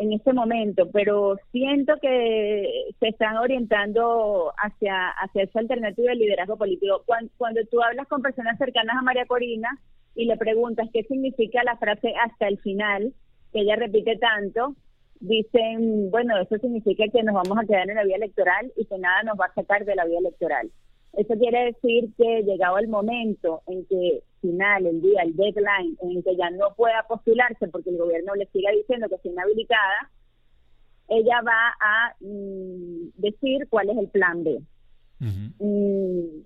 en 0.00 0.14
este 0.14 0.32
momento, 0.32 0.90
pero 0.90 1.36
siento 1.52 1.92
que 2.00 2.90
se 2.98 3.08
están 3.08 3.36
orientando 3.36 4.50
hacia, 4.56 5.10
hacia 5.10 5.42
esa 5.42 5.60
alternativa 5.60 6.10
de 6.10 6.16
liderazgo 6.16 6.56
político. 6.56 7.02
Cuando, 7.04 7.30
cuando 7.36 7.60
tú 7.70 7.82
hablas 7.82 8.08
con 8.08 8.22
personas 8.22 8.56
cercanas 8.56 8.96
a 8.98 9.02
María 9.02 9.26
Corina 9.26 9.68
y 10.14 10.24
le 10.24 10.38
preguntas 10.38 10.88
qué 10.90 11.02
significa 11.02 11.62
la 11.64 11.76
frase 11.76 12.14
hasta 12.24 12.48
el 12.48 12.58
final, 12.60 13.12
que 13.52 13.60
ella 13.60 13.76
repite 13.76 14.16
tanto, 14.16 14.74
dicen, 15.20 16.10
bueno, 16.10 16.38
eso 16.40 16.56
significa 16.56 17.04
que 17.12 17.22
nos 17.22 17.34
vamos 17.34 17.58
a 17.58 17.66
quedar 17.66 17.90
en 17.90 17.96
la 17.96 18.04
vía 18.04 18.16
electoral 18.16 18.72
y 18.76 18.86
que 18.86 18.98
nada 18.98 19.22
nos 19.24 19.38
va 19.38 19.46
a 19.46 19.54
sacar 19.54 19.84
de 19.84 19.96
la 19.96 20.06
vía 20.06 20.18
electoral. 20.18 20.70
Eso 21.12 21.34
quiere 21.34 21.66
decir 21.66 22.08
que 22.16 22.42
llegado 22.42 22.78
el 22.78 22.88
momento 22.88 23.60
en 23.66 23.84
que 23.84 24.22
final, 24.40 24.86
el 24.86 25.00
día, 25.00 25.22
el 25.22 25.36
deadline, 25.36 25.96
en 26.02 26.22
que 26.22 26.36
ya 26.36 26.50
no 26.50 26.74
pueda 26.76 27.04
postularse 27.08 27.68
porque 27.68 27.90
el 27.90 27.98
gobierno 27.98 28.34
le 28.34 28.46
siga 28.46 28.70
diciendo 28.72 29.08
que 29.08 29.16
está 29.16 29.28
inhabilitada, 29.28 30.10
ella 31.08 31.40
va 31.42 31.76
a 31.80 32.14
mm, 32.20 33.10
decir 33.16 33.66
cuál 33.68 33.90
es 33.90 33.98
el 33.98 34.08
plan 34.08 34.44
B. 34.44 34.60
Mm, 35.18 36.42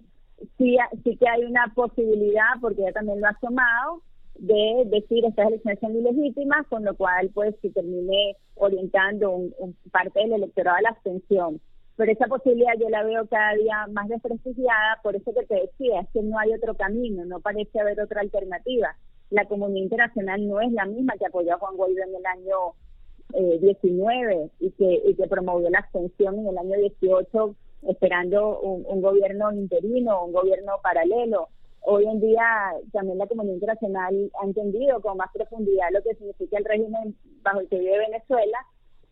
sí, 0.59 0.77
sí 1.05 1.17
que 1.17 1.29
hay 1.29 1.45
una 1.45 1.73
posibilidad, 1.75 2.61
porque 2.61 2.83
ella 2.83 2.93
también 2.93 3.21
lo 3.21 3.29
ha 3.29 3.39
tomado, 3.41 4.03
de 4.37 4.85
decir 4.87 5.25
estas 5.25 5.49
elecciones 5.49 5.81
son 5.81 5.97
ilegítimas, 5.97 6.67
con 6.69 6.85
lo 6.85 6.97
cual 6.97 7.31
pues 7.33 7.55
se 7.63 7.71
termine 7.71 8.37
orientando 8.57 9.31
un, 9.31 9.77
parte 9.93 10.21
del 10.21 10.33
electorado 10.33 10.79
a 10.79 10.83
la 10.83 10.89
abstención. 10.91 11.61
Pero 11.97 12.11
esa 12.11 12.27
posibilidad 12.27 12.73
yo 12.79 12.89
la 12.89 13.05
veo 13.05 13.27
cada 13.27 13.55
día 13.55 13.87
más 13.93 14.09
desprestigiada, 14.09 14.99
por 15.03 15.15
eso 15.15 15.33
que 15.33 15.47
te 15.47 15.55
decía, 15.55 16.01
es 16.01 16.09
que 16.13 16.23
no 16.23 16.39
hay 16.39 16.53
otro 16.53 16.75
camino, 16.75 17.25
no 17.25 17.41
parece 17.41 17.81
haber 17.81 18.01
otra 18.01 18.21
alternativa. 18.21 18.97
La 19.31 19.47
comunidad 19.47 19.85
internacional 19.85 20.47
no 20.47 20.61
es 20.61 20.73
la 20.73 20.87
misma 20.87 21.15
que 21.19 21.27
apoyó 21.27 21.55
a 21.55 21.59
Juan 21.59 21.77
Guaidó 21.77 22.03
en 22.03 22.15
el 22.17 22.27
año 22.27 22.57
eh, 23.33 23.59
19 23.61 24.51
y 24.61 24.71
que, 24.73 25.03
y 25.07 25.15
que 25.15 25.27
promovió 25.29 25.71
la 25.71 25.79
abstención 25.79 26.41
en 26.41 26.49
el 26.49 26.59
año 26.59 26.77
18 26.79 27.55
esperando 27.89 28.61
un, 28.61 28.85
un 28.87 29.01
gobierno 29.01 29.53
interino, 29.53 30.25
un 30.25 30.33
gobierno 30.33 30.75
paralelo 30.83 31.49
hoy 31.85 32.07
en 32.07 32.21
día 32.21 32.73
también 32.93 33.19
la 33.19 33.27
comunidad 33.27 33.55
internacional 33.55 34.31
ha 34.41 34.47
entendido 34.47 35.01
con 35.01 35.19
más 35.19 35.31
profundidad 35.33 35.89
lo 35.93 36.03
que 36.03 36.15
significa 36.15 36.59
el 36.59 36.65
régimen 36.65 37.15
bajo 37.43 37.61
el 37.61 37.69
que 37.69 37.79
vive 37.79 37.99
Venezuela 37.99 38.59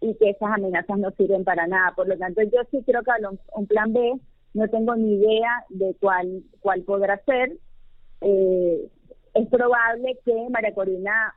y 0.02 0.14
que 0.16 0.30
esas 0.30 0.50
amenazas 0.52 0.98
no 0.98 1.10
sirven 1.12 1.44
para 1.44 1.66
nada. 1.66 1.94
Por 1.94 2.08
lo 2.08 2.18
tanto, 2.18 2.42
yo 2.42 2.60
sí 2.70 2.82
creo 2.84 3.02
que 3.02 3.10
un, 3.26 3.38
un 3.54 3.66
plan 3.66 3.92
B, 3.92 4.20
no 4.54 4.68
tengo 4.68 4.94
ni 4.96 5.14
idea 5.14 5.64
de 5.70 5.96
cuál, 6.00 6.42
cuál 6.60 6.82
podrá 6.82 7.22
ser. 7.24 7.56
Eh, 8.20 8.88
es 9.34 9.48
probable 9.48 10.18
que 10.24 10.48
María 10.50 10.74
Corina 10.74 11.34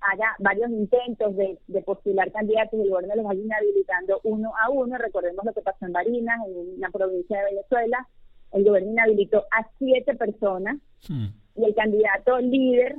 haga 0.00 0.34
varios 0.38 0.70
intentos 0.70 1.36
de, 1.36 1.58
postular 1.82 2.32
candidatos 2.32 2.78
y 2.78 2.82
el 2.82 2.90
gobierno 2.90 3.16
los 3.16 3.26
vaya 3.26 3.40
inhabilitando 3.40 4.20
uno 4.24 4.52
a 4.64 4.70
uno. 4.70 4.96
Recordemos 4.98 5.44
lo 5.44 5.52
que 5.52 5.60
pasó 5.60 5.86
en 5.86 5.92
Barinas, 5.92 6.40
en 6.46 6.74
una 6.76 6.90
provincia 6.90 7.38
de 7.38 7.54
Venezuela, 7.54 8.08
el 8.52 8.64
gobierno 8.64 8.90
inhabilitó 8.90 9.44
a 9.52 9.66
siete 9.78 10.14
personas 10.16 10.78
y 11.08 11.64
el 11.64 11.74
candidato 11.74 12.38
líder, 12.40 12.96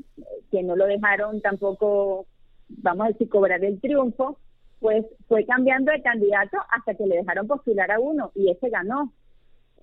que 0.50 0.64
no 0.64 0.76
lo 0.76 0.86
dejaron 0.86 1.42
tampoco, 1.42 2.26
vamos 2.70 3.06
a 3.06 3.10
decir, 3.10 3.28
cobrar 3.28 3.64
el 3.66 3.82
triunfo, 3.82 4.38
pues 4.82 5.06
fue 5.28 5.46
cambiando 5.46 5.92
de 5.92 6.02
candidato 6.02 6.58
hasta 6.72 6.96
que 6.96 7.06
le 7.06 7.18
dejaron 7.18 7.48
postular 7.48 7.90
a 7.92 8.00
uno 8.00 8.32
y 8.36 8.50
ese 8.50 8.70
ganó. 8.70 9.14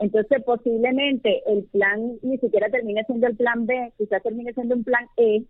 Entonces, 0.00 0.42
posiblemente 0.44 1.42
el 1.46 1.64
plan 1.64 2.18
ni 2.22 2.36
siquiera 2.38 2.68
termine 2.68 3.04
siendo 3.04 3.28
el 3.28 3.36
plan 3.36 3.64
B, 3.64 3.92
quizás 3.96 4.22
termine 4.22 4.52
siendo 4.52 4.74
un 4.74 4.84
plan 4.84 5.06
E, 5.16 5.44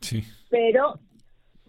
sí. 0.00 0.22
pero 0.50 1.00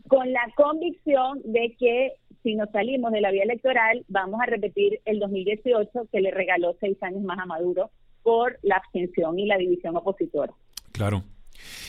con 0.08 0.32
la 0.32 0.42
convicción 0.56 1.42
de 1.44 1.76
que 1.78 2.14
si 2.44 2.56
nos 2.56 2.70
salimos 2.72 3.12
de 3.12 3.22
la 3.22 3.32
vía 3.32 3.44
electoral, 3.44 4.06
vamos 4.10 4.40
a 4.42 4.46
repetir 4.46 5.00
el 5.06 5.20
2018 5.20 6.08
que 6.12 6.22
le 6.22 6.30
regaló 6.30 6.76
seis 6.80 7.02
años 7.02 7.24
más 7.24 7.40
a 7.40 7.46
Maduro 7.46 7.90
por 8.22 8.60
la 8.62 8.76
abstención 8.76 9.40
y 9.40 9.48
la 9.48 9.58
división 9.58 9.96
opositora. 9.96 10.54
Claro. 10.92 11.24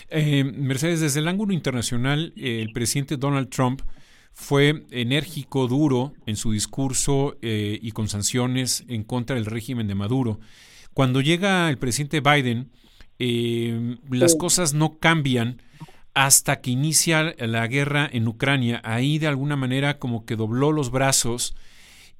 Eh, 0.08 0.44
Mercedes, 0.44 1.00
desde 1.00 1.20
el 1.20 1.28
ángulo 1.28 1.52
internacional, 1.52 2.32
el 2.36 2.72
presidente 2.72 3.16
Donald 3.16 3.48
Trump 3.50 3.82
fue 4.34 4.84
enérgico, 4.90 5.66
duro 5.68 6.12
en 6.26 6.36
su 6.36 6.52
discurso 6.52 7.36
eh, 7.40 7.78
y 7.80 7.92
con 7.92 8.08
sanciones 8.08 8.84
en 8.88 9.04
contra 9.04 9.36
del 9.36 9.46
régimen 9.46 9.86
de 9.86 9.94
Maduro. 9.94 10.40
Cuando 10.92 11.20
llega 11.20 11.70
el 11.70 11.78
presidente 11.78 12.20
Biden, 12.20 12.70
eh, 13.18 13.96
las 14.10 14.34
cosas 14.34 14.74
no 14.74 14.98
cambian 14.98 15.62
hasta 16.14 16.60
que 16.60 16.70
inicia 16.70 17.34
la 17.38 17.66
guerra 17.66 18.08
en 18.12 18.28
Ucrania. 18.28 18.80
Ahí 18.84 19.18
de 19.18 19.26
alguna 19.26 19.56
manera 19.56 19.98
como 19.98 20.24
que 20.24 20.36
dobló 20.36 20.72
los 20.72 20.90
brazos 20.90 21.54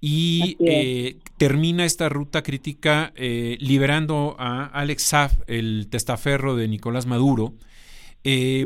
y 0.01 0.57
eh, 0.61 1.19
termina 1.39 1.85
esta 1.85 2.09
ruta 2.09 2.43
crítica 2.43 3.13
eh, 3.17 3.57
liberando 3.61 4.37
a 4.39 4.67
Alex 4.67 5.03
Saab, 5.03 5.31
el 5.47 5.87
testaferro 5.89 6.57
de 6.57 6.69
Nicolás 6.69 7.07
Maduro. 7.07 7.55
Eh, 8.25 8.65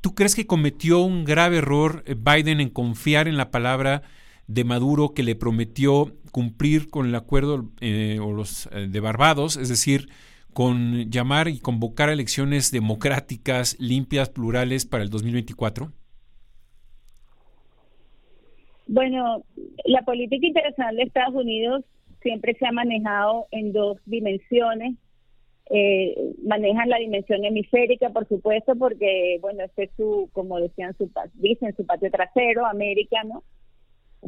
¿Tú 0.00 0.14
crees 0.14 0.34
que 0.34 0.46
cometió 0.46 1.00
un 1.00 1.24
grave 1.24 1.58
error 1.58 2.04
Biden 2.04 2.60
en 2.60 2.68
confiar 2.68 3.28
en 3.28 3.36
la 3.36 3.50
palabra 3.50 4.02
de 4.46 4.64
Maduro 4.64 5.14
que 5.14 5.22
le 5.22 5.36
prometió 5.36 6.12
cumplir 6.32 6.90
con 6.90 7.06
el 7.06 7.14
acuerdo 7.14 7.70
o 8.20 8.32
los 8.32 8.68
de 8.72 9.00
Barbados, 9.00 9.56
es 9.56 9.68
decir, 9.68 10.08
con 10.52 11.10
llamar 11.10 11.48
y 11.48 11.60
convocar 11.60 12.08
elecciones 12.08 12.72
democráticas, 12.72 13.76
limpias, 13.78 14.30
plurales 14.30 14.86
para 14.86 15.04
el 15.04 15.10
2024? 15.10 15.92
Bueno, 18.88 19.44
la 19.84 20.02
política 20.02 20.46
internacional 20.46 20.96
de 20.96 21.02
Estados 21.02 21.34
Unidos 21.34 21.84
siempre 22.22 22.56
se 22.58 22.66
ha 22.66 22.72
manejado 22.72 23.46
en 23.50 23.72
dos 23.72 23.98
dimensiones. 24.06 24.96
Eh, 25.70 26.34
manejan 26.42 26.88
la 26.88 26.98
dimensión 26.98 27.44
hemisférica, 27.44 28.10
por 28.10 28.26
supuesto, 28.26 28.74
porque, 28.76 29.38
bueno, 29.40 29.64
este 29.64 29.84
es 29.84 29.90
su, 29.96 30.30
como 30.32 30.58
decían, 30.58 30.96
su, 30.96 31.10
dicen, 31.34 31.74
su 31.76 31.84
patio 31.84 32.10
trasero, 32.10 32.64
América, 32.66 33.22
¿no? 33.24 33.42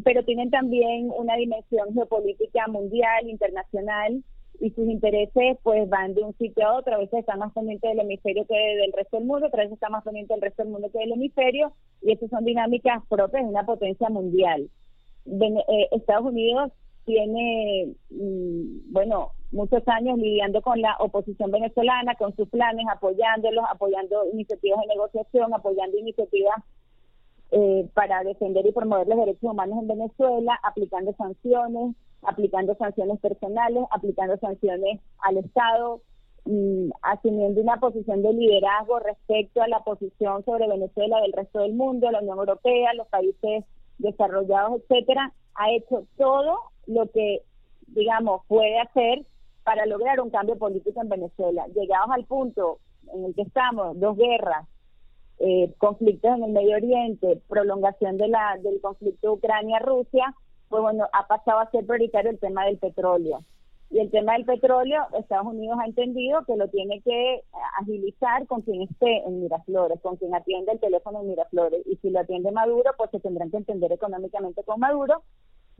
Pero 0.04 0.24
tienen 0.24 0.50
también 0.50 1.10
una 1.16 1.36
dimensión 1.36 1.94
geopolítica 1.94 2.68
mundial, 2.68 3.28
internacional, 3.28 4.22
y 4.60 4.70
sus 4.72 4.86
intereses 4.88 5.56
pues 5.62 5.88
van 5.88 6.14
de 6.14 6.22
un 6.22 6.36
sitio 6.36 6.66
a 6.66 6.76
otro, 6.76 6.94
a 6.94 6.98
veces 6.98 7.20
están 7.20 7.38
más 7.38 7.52
pendientes 7.54 7.90
del 7.90 8.00
hemisferio 8.00 8.44
que 8.46 8.54
del 8.54 8.92
resto 8.92 9.16
del 9.16 9.26
mundo, 9.26 9.46
otras 9.46 9.64
veces 9.64 9.74
están 9.74 9.92
más 9.92 10.04
pendientes 10.04 10.34
del 10.34 10.42
resto 10.42 10.62
del 10.62 10.72
mundo 10.72 10.90
que 10.92 10.98
del 10.98 11.12
hemisferio, 11.12 11.72
y 12.02 12.12
estas 12.12 12.28
son 12.28 12.44
dinámicas 12.44 13.02
propias 13.08 13.42
de 13.42 13.48
una 13.48 13.64
potencia 13.64 14.10
mundial. 14.10 14.68
Eh, 15.26 15.88
Estados 15.92 16.26
Unidos 16.26 16.72
tiene, 17.06 17.94
mm, 18.10 18.92
bueno, 18.92 19.30
muchos 19.52 19.86
años 19.88 20.18
lidiando 20.18 20.62
con 20.62 20.80
la 20.80 20.96
oposición 20.98 21.50
venezolana, 21.50 22.14
con 22.14 22.34
sus 22.36 22.48
planes, 22.48 22.86
apoyándolos, 22.92 23.64
apoyando 23.70 24.24
iniciativas 24.32 24.80
de 24.80 24.86
negociación, 24.86 25.54
apoyando 25.54 25.98
iniciativas 25.98 26.56
eh, 27.52 27.88
para 27.94 28.22
defender 28.22 28.64
y 28.66 28.72
promover 28.72 29.08
los 29.08 29.18
derechos 29.18 29.50
humanos 29.50 29.78
en 29.80 29.88
Venezuela, 29.88 30.58
aplicando 30.62 31.12
sanciones, 31.14 31.96
aplicando 32.22 32.74
sanciones 32.76 33.18
personales, 33.20 33.84
aplicando 33.90 34.36
sanciones 34.38 35.00
al 35.18 35.38
Estado, 35.38 36.00
asumiendo 37.02 37.60
una 37.60 37.78
posición 37.78 38.22
de 38.22 38.32
liderazgo 38.32 38.98
respecto 39.00 39.62
a 39.62 39.68
la 39.68 39.80
posición 39.80 40.44
sobre 40.44 40.68
Venezuela 40.68 41.20
del 41.20 41.32
resto 41.32 41.60
del 41.60 41.74
mundo, 41.74 42.10
la 42.10 42.20
Unión 42.20 42.38
Europea, 42.38 42.94
los 42.94 43.08
países 43.08 43.64
desarrollados, 43.98 44.80
etcétera, 44.80 45.32
ha 45.54 45.70
hecho 45.72 46.06
todo 46.16 46.58
lo 46.86 47.10
que, 47.10 47.42
digamos, 47.88 48.42
puede 48.48 48.78
hacer 48.78 49.26
para 49.64 49.86
lograr 49.86 50.20
un 50.20 50.30
cambio 50.30 50.56
político 50.56 51.00
en 51.00 51.08
Venezuela. 51.08 51.66
Llegados 51.68 52.10
al 52.10 52.24
punto 52.24 52.78
en 53.12 53.24
el 53.24 53.34
que 53.34 53.42
estamos, 53.42 53.98
dos 53.98 54.16
guerras, 54.16 54.66
eh, 55.38 55.72
conflictos 55.78 56.36
en 56.36 56.44
el 56.44 56.52
Medio 56.52 56.76
Oriente, 56.76 57.40
prolongación 57.48 58.16
de 58.18 58.28
la, 58.28 58.58
del 58.62 58.80
conflicto 58.80 59.32
Ucrania-Rusia, 59.32 60.34
pues 60.68 60.82
bueno, 60.82 61.06
ha 61.12 61.26
pasado 61.26 61.60
a 61.60 61.70
ser 61.70 61.86
prioritario 61.86 62.30
el 62.30 62.38
tema 62.38 62.64
del 62.66 62.78
petróleo. 62.78 63.42
Y 63.90 63.98
el 63.98 64.10
tema 64.10 64.34
del 64.34 64.44
petróleo, 64.44 65.02
Estados 65.18 65.48
Unidos 65.48 65.78
ha 65.82 65.86
entendido 65.86 66.44
que 66.44 66.56
lo 66.56 66.68
tiene 66.68 67.00
que 67.00 67.42
agilizar 67.80 68.46
con 68.46 68.62
quien 68.62 68.82
esté 68.82 69.24
en 69.26 69.40
Miraflores, 69.40 70.00
con 70.00 70.16
quien 70.16 70.32
atiende 70.32 70.72
el 70.72 70.78
teléfono 70.78 71.20
en 71.20 71.28
Miraflores. 71.28 71.84
Y 71.86 71.96
si 71.96 72.10
lo 72.10 72.20
atiende 72.20 72.52
Maduro, 72.52 72.92
pues 72.96 73.10
se 73.10 73.18
tendrán 73.18 73.50
que 73.50 73.56
entender 73.56 73.90
económicamente 73.90 74.62
con 74.62 74.78
Maduro. 74.78 75.24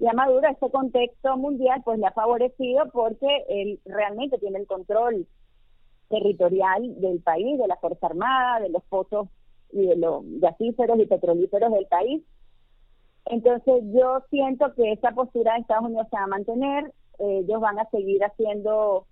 Y 0.01 0.09
a 0.09 0.15
Maduro 0.15 0.49
este 0.49 0.71
contexto 0.71 1.37
mundial 1.37 1.83
pues 1.85 1.99
le 1.99 2.07
ha 2.07 2.13
favorecido 2.13 2.89
porque 2.91 3.45
él 3.51 3.81
realmente 3.85 4.39
tiene 4.39 4.59
el 4.59 4.67
control 4.67 5.27
territorial 6.09 6.99
del 7.01 7.21
país, 7.21 7.59
de 7.59 7.69
la 7.69 7.77
Fuerza 7.77 8.07
Armada, 8.07 8.61
de 8.61 8.71
los 8.71 8.83
pozos 8.85 9.29
y 9.71 9.87
de 9.87 9.97
los 9.97 10.25
gasíferos 10.41 10.99
y 10.99 11.05
petrolíferos 11.05 11.71
del 11.73 11.87
país. 11.87 12.23
Entonces 13.27 13.85
yo 13.93 14.23
siento 14.31 14.73
que 14.75 14.93
esa 14.93 15.13
postura 15.13 15.53
de 15.53 15.61
Estados 15.61 15.85
Unidos 15.85 16.07
se 16.11 16.17
va 16.17 16.25
a 16.25 16.29
mantener, 16.29 16.93
ellos 17.19 17.61
van 17.61 17.79
a 17.79 17.89
seguir 17.91 18.25
haciendo 18.25 19.07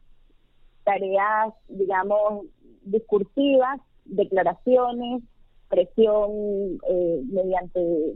tareas, 0.84 1.52
digamos, 1.68 2.46
discursivas, 2.84 3.78
declaraciones, 4.06 5.22
presión 5.68 6.80
eh, 6.88 7.22
mediante 7.30 8.14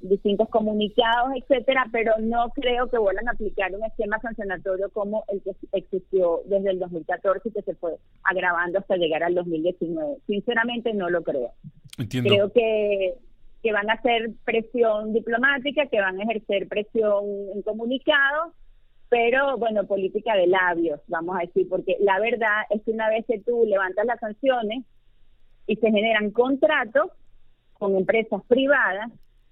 distintos 0.00 0.48
comunicados, 0.48 1.32
etcétera, 1.36 1.86
pero 1.92 2.14
no 2.20 2.50
creo 2.50 2.88
que 2.88 2.98
vuelvan 2.98 3.28
a 3.28 3.32
aplicar 3.32 3.74
un 3.74 3.84
esquema 3.84 4.18
sancionatorio 4.20 4.90
como 4.90 5.24
el 5.28 5.42
que 5.42 5.52
existió 5.72 6.40
desde 6.46 6.70
el 6.70 6.78
2014 6.78 7.48
y 7.48 7.52
que 7.52 7.62
se 7.62 7.74
fue 7.74 7.96
agravando 8.24 8.78
hasta 8.78 8.96
llegar 8.96 9.22
al 9.22 9.34
2019. 9.34 10.16
Sinceramente 10.26 10.94
no 10.94 11.10
lo 11.10 11.22
creo. 11.22 11.52
Entiendo. 11.98 12.30
Creo 12.30 12.52
que 12.52 13.14
que 13.62 13.72
van 13.72 13.90
a 13.90 13.94
hacer 13.94 14.30
presión 14.44 15.12
diplomática, 15.12 15.86
que 15.86 16.00
van 16.00 16.18
a 16.18 16.24
ejercer 16.24 16.66
presión 16.68 17.24
en 17.54 17.62
comunicados, 17.62 18.54
pero 19.08 19.58
bueno, 19.58 19.86
política 19.86 20.34
de 20.34 20.46
labios, 20.46 21.00
vamos 21.08 21.36
a 21.36 21.40
decir, 21.40 21.68
porque 21.68 21.96
la 22.00 22.18
verdad 22.20 22.62
es 22.70 22.82
que 22.82 22.92
una 22.92 23.08
vez 23.10 23.24
que 23.26 23.40
tú 23.40 23.64
levantas 23.66 24.06
las 24.06 24.20
sanciones 24.20 24.84
y 25.66 25.76
se 25.76 25.90
generan 25.90 26.30
contratos 26.30 27.10
con 27.74 27.96
empresas 27.96 28.42
privadas, 28.46 29.10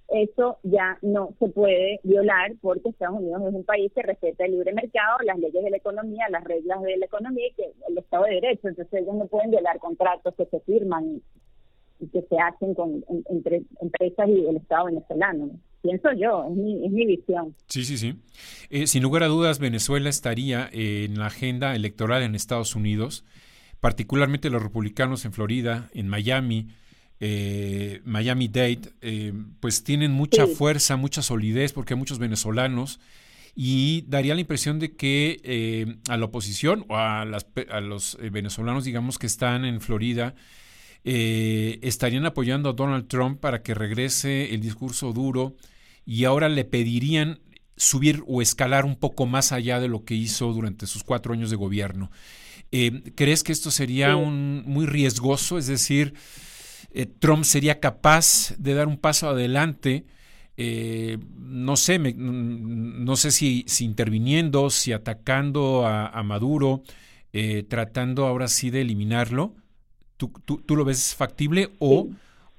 eso 0.09 0.59
ya 0.63 0.99
no 1.03 1.35
se 1.39 1.49
puede 1.49 2.01
violar 2.03 2.53
porque 2.63 2.89
Estados 2.89 3.21
Unidos 3.21 3.43
es 3.47 3.55
un 3.55 3.65
país 3.65 3.93
que 3.95 4.03
respeta 4.03 4.47
el 4.47 4.53
libre 4.53 4.73
mercado, 4.73 5.19
las 5.25 5.39
leyes 5.39 5.63
de 5.63 5.71
la 5.71 5.77
economía, 5.77 6.29
las 6.31 6.45
reglas 6.45 6.83
de 6.83 6.97
la 6.97 7.05
economía 7.05 7.47
y 7.47 7.53
que 7.53 7.65
el 7.89 7.99
Estado 7.99 8.25
de 8.25 8.35
Derecho. 8.35 8.69
Entonces 8.69 9.03
ellos 9.03 9.15
no 9.15 9.27
pueden 9.27 9.51
violar 9.51 9.79
contratos 9.79 10.35
que 10.35 10.47
se 10.47 10.61
firman 10.61 11.21
y 12.01 12.07
que 12.09 12.23
se 12.23 12.39
hacen 12.39 12.75
con 12.75 13.05
entre 13.29 13.63
empresas 13.83 14.29
y 14.29 14.47
el 14.47 14.57
Estado 14.57 14.87
venezolano. 14.87 15.51
Pienso 15.83 16.13
yo, 16.13 16.47
es 16.49 16.57
mi, 16.57 16.87
es 16.87 16.91
mi 16.91 17.05
visión. 17.05 17.55
Sí, 17.67 17.85
sí, 17.85 17.99
sí. 17.99 18.15
Eh, 18.71 18.87
sin 18.87 19.03
lugar 19.03 19.23
a 19.23 19.27
dudas, 19.27 19.59
Venezuela 19.59 20.09
estaría 20.09 20.69
en 20.73 21.19
la 21.19 21.27
agenda 21.27 21.75
electoral 21.75 22.23
en 22.23 22.35
Estados 22.35 22.75
Unidos, 22.75 23.25
particularmente 23.81 24.49
los 24.49 24.63
republicanos 24.63 25.25
en 25.27 25.33
Florida, 25.33 25.89
en 25.93 26.09
Miami, 26.09 26.69
eh, 27.21 28.01
Miami 28.05 28.49
Dade, 28.49 28.93
eh, 29.01 29.33
pues 29.61 29.85
tienen 29.85 30.13
mucha 30.13 30.47
fuerza, 30.47 30.97
mucha 30.97 31.23
solidez, 31.23 31.73
porque 31.73 31.95
hay 31.95 31.99
muchos 31.99 32.19
venezolanos 32.19 33.01
y 33.55 34.05
daría 34.07 34.35
la 34.35 34.41
impresión 34.41 34.79
de 34.79 34.95
que 34.95 35.99
a 36.09 36.17
la 36.17 36.27
oposición 36.27 36.85
o 36.89 36.97
a, 36.97 37.25
las, 37.25 37.47
a 37.71 37.81
los 37.81 38.17
venezolanos, 38.31 38.85
digamos, 38.85 39.19
que 39.19 39.27
están 39.27 39.65
en 39.65 39.81
Florida, 39.81 40.35
eh, 41.05 41.79
estarían 41.83 42.27
apoyando 42.27 42.69
a 42.69 42.73
Donald 42.73 43.07
Trump 43.07 43.41
para 43.41 43.63
que 43.63 43.73
regrese 43.73 44.53
el 44.55 44.61
discurso 44.61 45.13
duro 45.13 45.57
y 46.05 46.25
ahora 46.25 46.49
le 46.49 46.65
pedirían 46.65 47.41
subir 47.77 48.25
o 48.27 48.43
escalar 48.43 48.85
un 48.85 48.97
poco 48.97 49.25
más 49.25 49.53
allá 49.53 49.79
de 49.81 49.89
lo 49.89 50.05
que 50.05 50.15
hizo 50.15 50.53
durante 50.53 50.87
sus 50.87 51.05
cuatro 51.05 51.33
años 51.33 51.51
de 51.51 51.57
gobierno. 51.57 52.11
Eh, 52.73 53.13
¿Crees 53.15 53.45
que 53.45 53.53
esto 53.53 53.71
sería 53.71 54.17
un, 54.17 54.65
muy 54.67 54.85
riesgoso? 54.85 55.57
Es 55.57 55.67
decir, 55.67 56.15
eh, 57.03 57.07
Trump 57.07 57.45
sería 57.45 57.81
capaz 57.81 58.55
de 58.59 58.75
dar 58.75 58.87
un 58.89 58.99
paso 58.99 59.29
adelante, 59.29 60.05
no 60.57 61.77
sé, 61.77 61.99
no 62.01 63.15
sé 63.15 63.31
si, 63.31 63.63
si, 63.69 63.85
interviniendo, 63.85 64.71
si 64.71 64.93
atacando 64.93 65.87
a, 65.87 66.09
a 66.09 66.23
Maduro, 66.25 66.83
tratando 67.69 68.27
ahora 68.27 68.49
sí 68.49 68.71
de 68.71 68.81
eliminarlo. 68.81 69.55
¿Tú, 70.19 70.33
tú, 70.45 70.75
lo 70.75 70.85
ves 70.85 71.15
factible 71.15 71.69
o, 71.79 72.09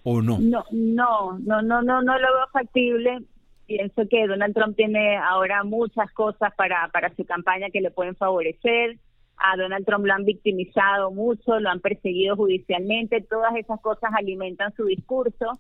o 0.03 0.21
no? 0.21 0.39
No, 0.39 0.63
no, 0.71 1.37
no, 1.39 1.61
no, 1.61 1.81
no, 1.81 2.01
no 2.01 2.19
lo 2.19 2.33
veo 2.33 2.47
factible. 2.53 3.19
Pienso 3.67 4.07
que 4.09 4.27
Donald 4.27 4.55
Trump 4.55 4.77
tiene 4.77 5.17
ahora 5.17 5.65
muchas 5.65 6.09
cosas 6.13 6.53
para, 6.55 6.87
para 6.87 7.13
su 7.15 7.25
campaña 7.25 7.69
que 7.69 7.81
le 7.81 7.91
pueden 7.91 8.15
favorecer. 8.15 8.97
A 9.39 9.55
Donald 9.57 9.85
Trump 9.85 10.05
lo 10.05 10.13
han 10.13 10.25
victimizado 10.25 11.11
mucho, 11.11 11.59
lo 11.59 11.69
han 11.69 11.79
perseguido 11.79 12.35
judicialmente. 12.35 13.21
Todas 13.21 13.55
esas 13.55 13.79
cosas 13.81 14.11
alimentan 14.17 14.73
su 14.75 14.85
discurso. 14.85 15.59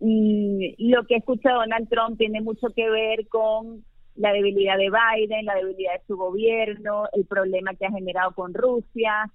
Y 0.00 0.74
lo 0.90 1.04
que 1.04 1.16
escucha 1.16 1.52
Donald 1.52 1.88
Trump 1.88 2.18
tiene 2.18 2.40
mucho 2.40 2.68
que 2.74 2.88
ver 2.90 3.28
con 3.28 3.84
la 4.16 4.32
debilidad 4.32 4.76
de 4.76 4.90
Biden, 4.90 5.46
la 5.46 5.54
debilidad 5.54 5.94
de 5.94 6.06
su 6.06 6.16
gobierno, 6.16 7.04
el 7.12 7.24
problema 7.24 7.74
que 7.74 7.86
ha 7.86 7.90
generado 7.90 8.32
con 8.32 8.52
Rusia, 8.52 9.30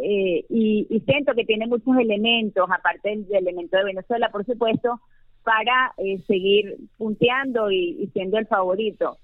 eh, 0.00 0.44
y, 0.48 1.02
siento 1.06 1.34
que 1.34 1.44
tiene 1.44 1.66
muchos 1.66 1.96
elementos, 1.98 2.66
aparte 2.70 3.10
del, 3.10 3.26
elemento 3.30 3.76
de 3.76 3.84
Venezuela, 3.84 4.30
por 4.30 4.44
supuesto, 4.46 5.00
para 5.44 5.92
eh, 5.98 6.18
seguir 6.26 6.76
punteando 6.96 7.70
y, 7.70 8.08
siendo 8.12 8.38
el 8.38 8.46
favorito. 8.46 9.18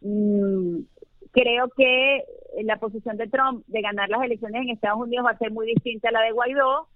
Mm, 0.00 0.80
creo 1.30 1.68
que 1.76 2.24
la 2.62 2.76
posición 2.78 3.16
de 3.16 3.28
Trump 3.28 3.64
de 3.66 3.82
ganar 3.82 4.08
las 4.08 4.22
elecciones 4.22 4.62
en 4.62 4.70
Estados 4.70 5.00
Unidos 5.00 5.26
va 5.26 5.30
a 5.30 5.38
ser 5.38 5.50
muy 5.50 5.66
distinta 5.66 6.08
a 6.08 6.12
la 6.12 6.22
de 6.22 6.32
Guaidó. 6.32 6.88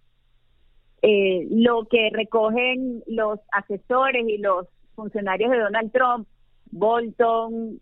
Eh, 1.02 1.46
lo 1.50 1.86
que 1.86 2.10
recogen 2.12 3.02
los 3.06 3.38
asesores 3.52 4.26
y 4.26 4.38
los 4.38 4.66
funcionarios 4.94 5.50
de 5.50 5.58
Donald 5.58 5.92
Trump, 5.92 6.26
Bolton, 6.70 7.80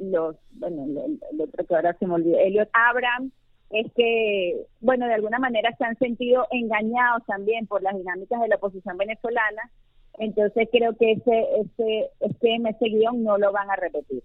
los, 0.00 0.36
bueno, 0.52 0.84
el, 1.06 1.40
otro 1.40 1.66
que 1.66 1.74
ahora 1.74 1.96
se 1.98 2.06
me 2.06 2.14
olvidó, 2.14 2.38
Elliot 2.38 2.68
Abrams, 2.72 3.32
es 3.70 3.90
que, 3.94 4.66
bueno, 4.80 5.06
de 5.06 5.14
alguna 5.14 5.38
manera 5.38 5.74
se 5.76 5.84
han 5.84 5.96
sentido 5.98 6.46
engañados 6.50 7.24
también 7.26 7.66
por 7.66 7.82
las 7.82 7.96
dinámicas 7.96 8.40
de 8.40 8.48
la 8.48 8.56
oposición 8.56 8.96
venezolana. 8.96 9.70
Entonces 10.18 10.68
creo 10.70 10.96
que 10.96 11.12
ese, 11.12 11.46
ese, 11.60 12.10
ese, 12.20 12.84
guion 12.88 13.22
no 13.22 13.38
lo 13.38 13.52
van 13.52 13.70
a 13.70 13.76
repetir. 13.76 14.22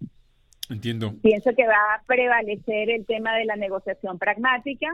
Entiendo. 0.69 1.13
Pienso 1.21 1.51
que 1.55 1.67
va 1.67 1.95
a 1.95 2.03
prevalecer 2.05 2.89
el 2.89 3.05
tema 3.05 3.35
de 3.35 3.45
la 3.45 3.55
negociación 3.55 4.17
pragmática 4.17 4.87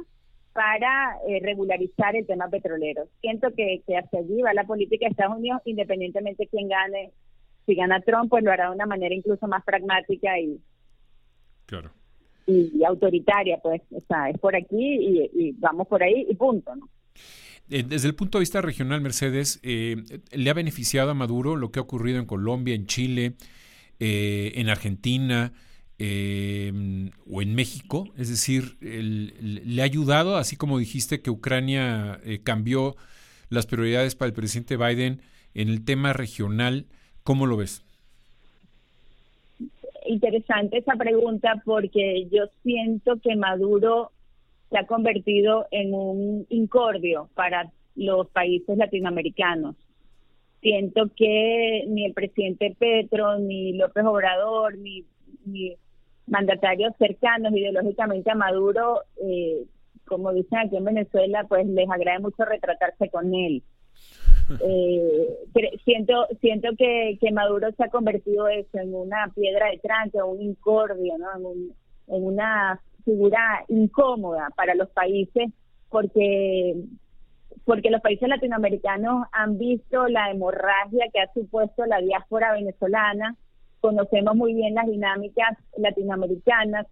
para 0.54 1.16
eh, 1.30 1.40
regularizar 1.42 2.16
el 2.16 2.28
tema 2.28 2.50
petrolero. 2.50 3.08
Siento 3.22 3.50
que, 3.56 3.82
que 3.88 3.98
hacia 3.98 4.20
allí 4.20 4.42
va 4.42 4.54
la 4.54 4.66
política 4.66 5.06
de 5.06 5.12
Estados 5.12 5.38
Unidos, 5.38 5.62
independientemente 5.66 6.44
de 6.44 6.50
quién 6.50 6.68
gane. 6.68 7.12
Si 7.66 7.76
gana 7.76 8.02
Trump, 8.02 8.30
pues 8.30 8.44
lo 8.44 8.52
hará 8.52 8.70
de 8.70 8.76
una 8.76 8.86
manera 8.86 9.16
incluso 9.16 9.48
más 9.48 9.64
pragmática 9.64 10.38
y, 10.40 10.60
claro 11.68 11.92
y, 12.52 12.84
autoritaria, 12.84 13.60
pues, 13.62 13.82
o 13.92 14.02
sea, 14.08 14.30
es 14.30 14.40
por 14.40 14.56
aquí 14.56 15.30
y, 15.34 15.52
vamos 15.58 15.88
por 15.88 16.04
ahí 16.04 16.26
y 16.30 16.36
punto, 16.36 16.76
¿no? 16.76 16.90
Eh, 17.70 17.84
desde 17.84 18.08
el 18.08 18.16
punto 18.16 18.38
de 18.38 18.42
vista 18.42 18.62
regional, 18.62 19.02
Mercedes, 19.02 19.60
eh, 19.64 19.96
¿le 20.32 20.50
ha 20.50 20.54
beneficiado 20.54 21.12
a 21.12 21.14
Maduro 21.14 21.56
lo 21.56 21.72
que 21.72 21.80
ha 21.80 21.84
ocurrido 21.84 22.20
en 22.20 22.26
Colombia, 22.26 22.76
en 22.76 22.86
Chile, 22.86 23.34
eh, 24.02 24.52
en 24.56 24.68
Argentina 24.70 25.54
o 26.00 27.42
en 27.44 27.54
México? 27.54 28.08
Es 28.18 28.28
decir, 28.28 28.76
¿le 28.82 29.82
ha 29.84 29.86
ayudado, 29.86 30.36
así 30.36 30.56
como 30.56 30.80
dijiste 30.80 31.22
que 31.22 31.30
Ucrania 31.30 32.20
cambió 32.44 32.96
las 33.50 33.68
prioridades 33.68 34.16
para 34.16 34.30
el 34.30 34.34
presidente 34.34 34.78
Biden 34.78 35.22
en 35.54 35.70
el 35.70 35.86
tema 35.86 36.12
regional? 36.12 36.88
¿Cómo 37.24 37.46
lo 37.46 37.56
ves? 37.56 37.84
interesante 40.12 40.78
esa 40.78 40.96
pregunta 40.96 41.62
porque 41.66 42.28
yo 42.32 42.46
siento 42.64 43.18
que 43.22 43.36
Maduro 43.36 44.12
se 44.70 44.78
ha 44.78 44.86
convertido 44.86 45.68
en 45.72 45.94
un 45.94 46.46
incordio 46.50 47.30
para 47.34 47.72
los 47.96 48.28
países 48.30 48.78
latinoamericanos. 48.78 49.76
Siento 50.62 51.10
que 51.16 51.86
ni 51.88 52.06
el 52.06 52.14
presidente 52.14 52.76
Petro, 52.78 53.40
ni 53.40 53.74
López 53.74 54.06
Obrador, 54.06 54.78
ni, 54.78 55.06
mandatarios 56.28 56.94
cercanos 56.98 57.52
ideológicamente 57.52 58.32
a 58.32 58.36
Maduro, 58.36 59.02
eh, 59.22 59.66
como 60.06 60.32
dicen 60.32 60.60
aquí 60.60 60.78
en 60.78 60.86
Venezuela, 60.86 61.46
pues 61.50 61.66
les 61.68 61.90
agrada 61.90 62.20
mucho 62.20 62.46
retratarse 62.46 63.10
con 63.10 63.34
él. 63.34 63.64
Eh, 64.66 65.78
siento 65.86 66.28
siento 66.42 66.70
que, 66.78 67.18
que 67.22 67.32
Maduro 67.32 67.72
se 67.72 67.86
ha 67.86 67.88
convertido 67.88 68.50
eso 68.50 68.80
en 68.80 68.94
una 68.94 69.32
piedra 69.34 69.70
de 69.72 69.78
trance, 69.78 70.22
un 70.22 70.42
incordio, 70.42 71.18
¿no? 71.18 71.54
en, 71.54 71.74
una 72.08 72.78
figura 73.06 73.64
incómoda 73.70 74.50
para 74.58 74.76
los 74.76 74.90
países 74.90 75.52
porque 75.90 76.76
porque 77.66 77.92
los 77.92 78.02
países 78.02 78.28
latinoamericanos 78.28 79.28
han 79.32 79.58
visto 79.58 80.08
la 80.08 80.32
hemorragia 80.32 81.06
que 81.14 81.20
ha 81.20 81.32
supuesto 81.34 81.86
la 81.86 82.00
diáspora 82.00 82.54
venezolana, 82.54 83.36
conocemos 83.80 84.36
muy 84.36 84.54
bien 84.54 84.76
las 84.76 84.88
dinámicas 84.88 85.58
latinoamericanas, 85.78 86.88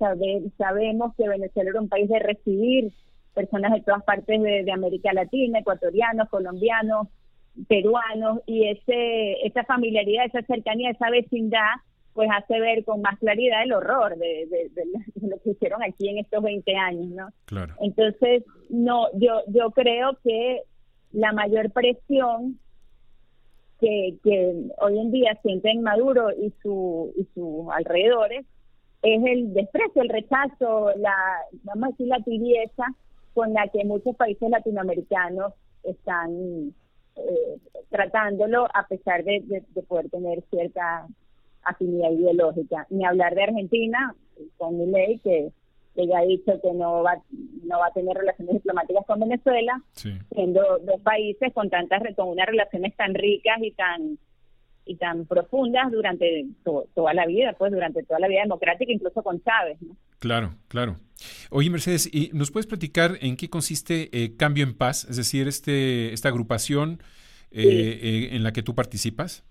sabemos 0.58 1.16
que 1.16 1.28
Venezuela 1.28 1.70
era 1.70 1.82
un 1.82 1.90
país 1.90 2.10
de 2.10 2.20
recibir 2.20 2.92
personas 3.34 3.74
de 3.74 3.82
todas 3.82 4.04
partes 4.04 4.42
de, 4.42 4.64
de 4.64 4.72
América 4.72 5.14
Latina, 5.14 5.60
ecuatorianos, 5.60 6.30
colombianos, 6.30 7.08
peruanos 7.68 8.40
y 8.46 8.68
ese 8.68 9.46
esa 9.46 9.64
familiaridad, 9.64 10.26
esa 10.26 10.42
cercanía, 10.44 10.92
esa 10.92 11.10
vecindad, 11.10 11.76
pues 12.14 12.30
hace 12.36 12.60
ver 12.60 12.84
con 12.84 13.02
más 13.02 13.18
claridad 13.20 13.64
el 13.64 13.74
horror 13.74 14.18
de, 14.18 14.48
lo 15.22 15.38
que 15.40 15.52
hicieron 15.52 15.82
aquí 15.84 16.10
en 16.10 16.18
estos 16.20 16.44
20 16.44 16.76
años, 16.76 17.08
¿no? 17.08 17.30
Claro. 17.46 17.76
Entonces, 17.82 18.44
no, 18.70 19.08
yo 19.14 19.42
yo 19.48 19.72
creo 19.72 20.18
que 20.24 20.64
la 21.12 21.32
mayor 21.34 21.72
presión 21.72 22.60
que, 23.80 24.18
que 24.24 24.54
hoy 24.82 25.00
en 25.00 25.12
día 25.12 25.38
sienten 25.42 25.82
Maduro 25.82 26.32
y 26.32 26.54
su 26.62 27.14
y 27.16 27.26
sus 27.34 27.68
alrededores 27.72 28.46
es 29.02 29.24
el 29.26 29.54
desprecio, 29.54 30.02
el 30.02 30.10
rechazo, 30.10 30.92
la 30.98 31.16
vamos 31.64 31.84
a 31.84 31.92
decir 31.92 32.08
la 32.08 32.20
tibieza 32.20 32.84
con 33.34 33.54
la 33.54 33.68
que 33.70 33.86
muchos 33.86 34.16
países 34.16 34.50
latinoamericanos 34.50 35.54
están 35.84 36.74
eh, 37.16 37.58
tratándolo 37.90 38.66
a 38.74 38.86
pesar 38.88 39.24
de, 39.24 39.64
poder 39.88 40.10
tener 40.10 40.44
cierta 40.50 41.08
afinidad 41.64 42.12
ideológica. 42.12 42.88
Ni 42.90 43.06
hablar 43.06 43.36
de 43.36 43.44
Argentina, 43.44 44.16
con 44.58 44.78
mi 44.78 44.88
ley, 44.88 45.20
que, 45.20 45.52
ya 45.96 46.20
ha 46.20 46.24
dicho 46.24 46.54
que 46.62 46.72
no 46.74 47.04
va, 47.04 47.22
no 47.64 47.80
va 47.80 47.88
a 47.88 47.94
tener 47.94 48.16
relaciones 48.16 48.56
diplomáticas 48.56 49.06
con 49.06 49.20
Venezuela, 49.20 49.82
siendo 49.94 50.80
dos 50.80 51.02
países 51.02 51.54
con 51.54 51.70
tantas 51.70 52.02
con 52.16 52.30
unas 52.30 52.46
relaciones 52.46 52.96
tan 52.96 53.14
ricas 53.14 53.58
y 53.62 53.72
tan 53.72 54.18
y 54.90 54.96
tan 54.96 55.28
profundas 55.28 55.92
durante 55.92 56.48
toda 56.64 57.14
la 57.14 57.28
vida, 57.28 57.54
pues 57.58 57.72
durante 57.72 58.02
toda 58.04 58.20
la 58.20 58.28
vida 58.28 58.42
democrática, 58.42 58.92
incluso 58.92 59.22
con 59.22 59.40
Chávez. 59.44 59.78
Claro, 60.18 60.56
claro. 60.68 60.98
Oye, 61.52 61.70
Mercedes, 61.70 62.10
¿y 62.12 62.32
¿nos 62.34 62.50
puedes 62.50 62.66
platicar 62.66 63.18
en 63.22 63.38
qué 63.38 63.50
consiste 63.52 64.10
eh, 64.12 64.36
Cambio 64.36 64.64
en 64.64 64.76
Paz? 64.76 65.06
Es 65.08 65.18
decir, 65.18 65.48
este 65.48 66.12
esta 66.12 66.30
agrupación 66.30 67.04
eh, 67.52 68.00
eh, 68.02 68.30
en 68.32 68.42
la 68.44 68.52
que 68.52 68.64
tú 68.64 68.74
participas. 68.74 69.46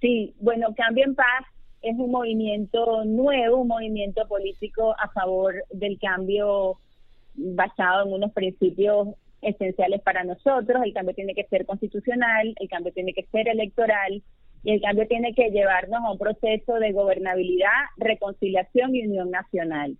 Sí, 0.00 0.34
bueno, 0.40 0.74
Cambio 0.76 1.04
en 1.04 1.14
Paz 1.14 1.44
es 1.82 1.96
un 1.98 2.10
movimiento 2.10 3.04
nuevo, 3.04 3.58
un 3.58 3.68
movimiento 3.68 4.26
político 4.28 4.94
a 4.98 5.08
favor 5.08 5.54
del 5.70 5.98
cambio 5.98 6.78
basado 7.34 8.06
en 8.06 8.12
unos 8.12 8.32
principios 8.32 9.08
esenciales 9.42 10.00
para 10.02 10.24
nosotros. 10.24 10.82
El 10.84 10.92
cambio 10.92 11.14
tiene 11.14 11.34
que 11.34 11.44
ser 11.44 11.66
constitucional, 11.66 12.54
el 12.58 12.68
cambio 12.68 12.92
tiene 12.92 13.12
que 13.12 13.24
ser 13.24 13.48
electoral 13.48 14.22
y 14.64 14.72
el 14.72 14.80
cambio 14.80 15.06
tiene 15.06 15.34
que 15.34 15.50
llevarnos 15.50 16.00
a 16.04 16.12
un 16.12 16.18
proceso 16.18 16.74
de 16.74 16.92
gobernabilidad, 16.92 17.68
reconciliación 17.96 18.94
y 18.94 19.06
unión 19.06 19.30
nacional. 19.30 19.96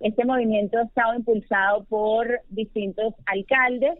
Este 0.00 0.26
movimiento 0.26 0.78
ha 0.78 0.84
estado 0.84 1.14
impulsado 1.14 1.84
por 1.84 2.40
distintos 2.50 3.14
alcaldes, 3.24 3.98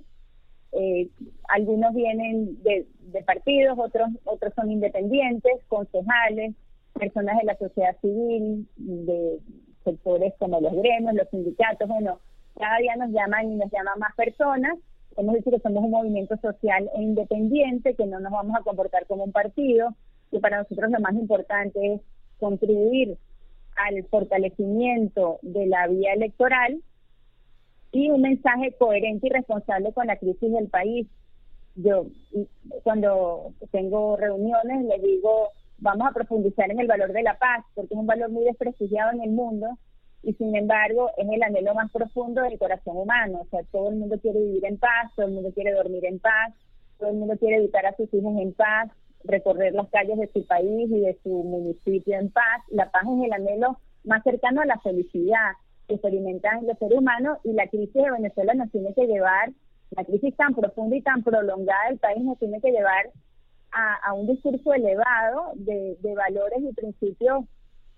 eh, 0.78 1.08
algunos 1.48 1.94
vienen 1.94 2.62
de, 2.62 2.86
de, 3.12 3.22
partidos, 3.22 3.78
otros 3.78 4.08
otros 4.24 4.52
son 4.54 4.70
independientes, 4.70 5.52
concejales, 5.68 6.54
personas 6.92 7.38
de 7.38 7.44
la 7.44 7.56
sociedad 7.56 7.96
civil, 8.00 8.68
de 8.76 9.38
sectores 9.84 10.34
como 10.38 10.60
los 10.60 10.72
gremios, 10.74 11.14
los 11.14 11.28
sindicatos, 11.30 11.88
bueno, 11.88 12.20
cada 12.58 12.78
día 12.78 12.96
nos 12.96 13.10
llaman 13.10 13.52
y 13.52 13.56
nos 13.56 13.70
llaman 13.70 13.98
más 13.98 14.14
personas. 14.16 14.78
Hemos 15.16 15.34
dicho 15.36 15.50
que 15.50 15.60
somos 15.60 15.84
un 15.84 15.90
movimiento 15.90 16.36
social 16.38 16.90
e 16.96 17.02
independiente, 17.02 17.94
que 17.94 18.06
no 18.06 18.20
nos 18.20 18.32
vamos 18.32 18.56
a 18.58 18.62
comportar 18.62 19.06
como 19.06 19.24
un 19.24 19.32
partido, 19.32 19.94
y 20.30 20.40
para 20.40 20.58
nosotros 20.58 20.90
lo 20.90 21.00
más 21.00 21.14
importante 21.14 21.94
es 21.94 22.00
contribuir 22.38 23.16
al 23.76 24.04
fortalecimiento 24.04 25.38
de 25.42 25.66
la 25.66 25.86
vía 25.86 26.12
electoral 26.14 26.80
y 27.96 28.10
un 28.10 28.20
mensaje 28.20 28.72
coherente 28.78 29.26
y 29.26 29.30
responsable 29.30 29.92
con 29.92 30.06
la 30.06 30.16
crisis 30.16 30.52
del 30.52 30.68
país. 30.68 31.06
Yo 31.76 32.06
cuando 32.82 33.52
tengo 33.70 34.16
reuniones 34.16 34.84
les 34.84 35.02
digo, 35.02 35.48
vamos 35.78 36.06
a 36.06 36.12
profundizar 36.12 36.70
en 36.70 36.80
el 36.80 36.86
valor 36.86 37.12
de 37.12 37.22
la 37.22 37.38
paz, 37.38 37.64
porque 37.74 37.94
es 37.94 37.98
un 37.98 38.06
valor 38.06 38.30
muy 38.30 38.44
desprestigiado 38.44 39.12
en 39.12 39.22
el 39.22 39.30
mundo 39.30 39.78
y 40.22 40.34
sin 40.34 40.54
embargo 40.56 41.10
es 41.16 41.26
el 41.26 41.42
anhelo 41.42 41.74
más 41.74 41.90
profundo 41.90 42.42
del 42.42 42.58
corazón 42.58 42.98
humano. 42.98 43.40
O 43.42 43.46
sea, 43.46 43.60
todo 43.72 43.88
el 43.88 43.96
mundo 43.96 44.18
quiere 44.20 44.40
vivir 44.40 44.66
en 44.66 44.78
paz, 44.78 45.10
todo 45.14 45.26
el 45.26 45.32
mundo 45.32 45.50
quiere 45.54 45.72
dormir 45.72 46.04
en 46.04 46.18
paz, 46.18 46.52
todo 46.98 47.10
el 47.10 47.16
mundo 47.16 47.36
quiere 47.38 47.56
evitar 47.56 47.86
a 47.86 47.96
sus 47.96 48.12
hijos 48.12 48.36
en 48.38 48.52
paz, 48.52 48.90
recorrer 49.24 49.72
las 49.72 49.88
calles 49.88 50.18
de 50.18 50.30
su 50.34 50.46
país 50.46 50.90
y 50.90 51.00
de 51.00 51.18
su 51.22 51.30
municipio 51.30 52.18
en 52.18 52.30
paz. 52.30 52.62
La 52.70 52.90
paz 52.90 53.04
es 53.04 53.24
el 53.24 53.32
anhelo 53.32 53.78
más 54.04 54.22
cercano 54.22 54.60
a 54.60 54.66
la 54.66 54.78
felicidad 54.80 55.52
experimentan 55.88 56.66
los 56.66 56.78
seres 56.78 56.98
humanos 56.98 57.38
y 57.44 57.52
la 57.52 57.66
crisis 57.68 57.94
de 57.94 58.10
Venezuela 58.10 58.54
nos 58.54 58.70
tiene 58.70 58.92
que 58.94 59.06
llevar, 59.06 59.52
la 59.90 60.04
crisis 60.04 60.36
tan 60.36 60.54
profunda 60.54 60.96
y 60.96 61.02
tan 61.02 61.22
prolongada 61.22 61.88
del 61.88 61.98
país 61.98 62.22
nos 62.22 62.38
tiene 62.38 62.60
que 62.60 62.70
llevar 62.70 63.10
a, 63.72 64.14
un 64.14 64.26
discurso 64.26 64.72
elevado 64.72 65.52
de, 65.54 65.98
de 66.00 66.14
valores 66.14 66.60
y 66.62 66.72
principios 66.72 67.44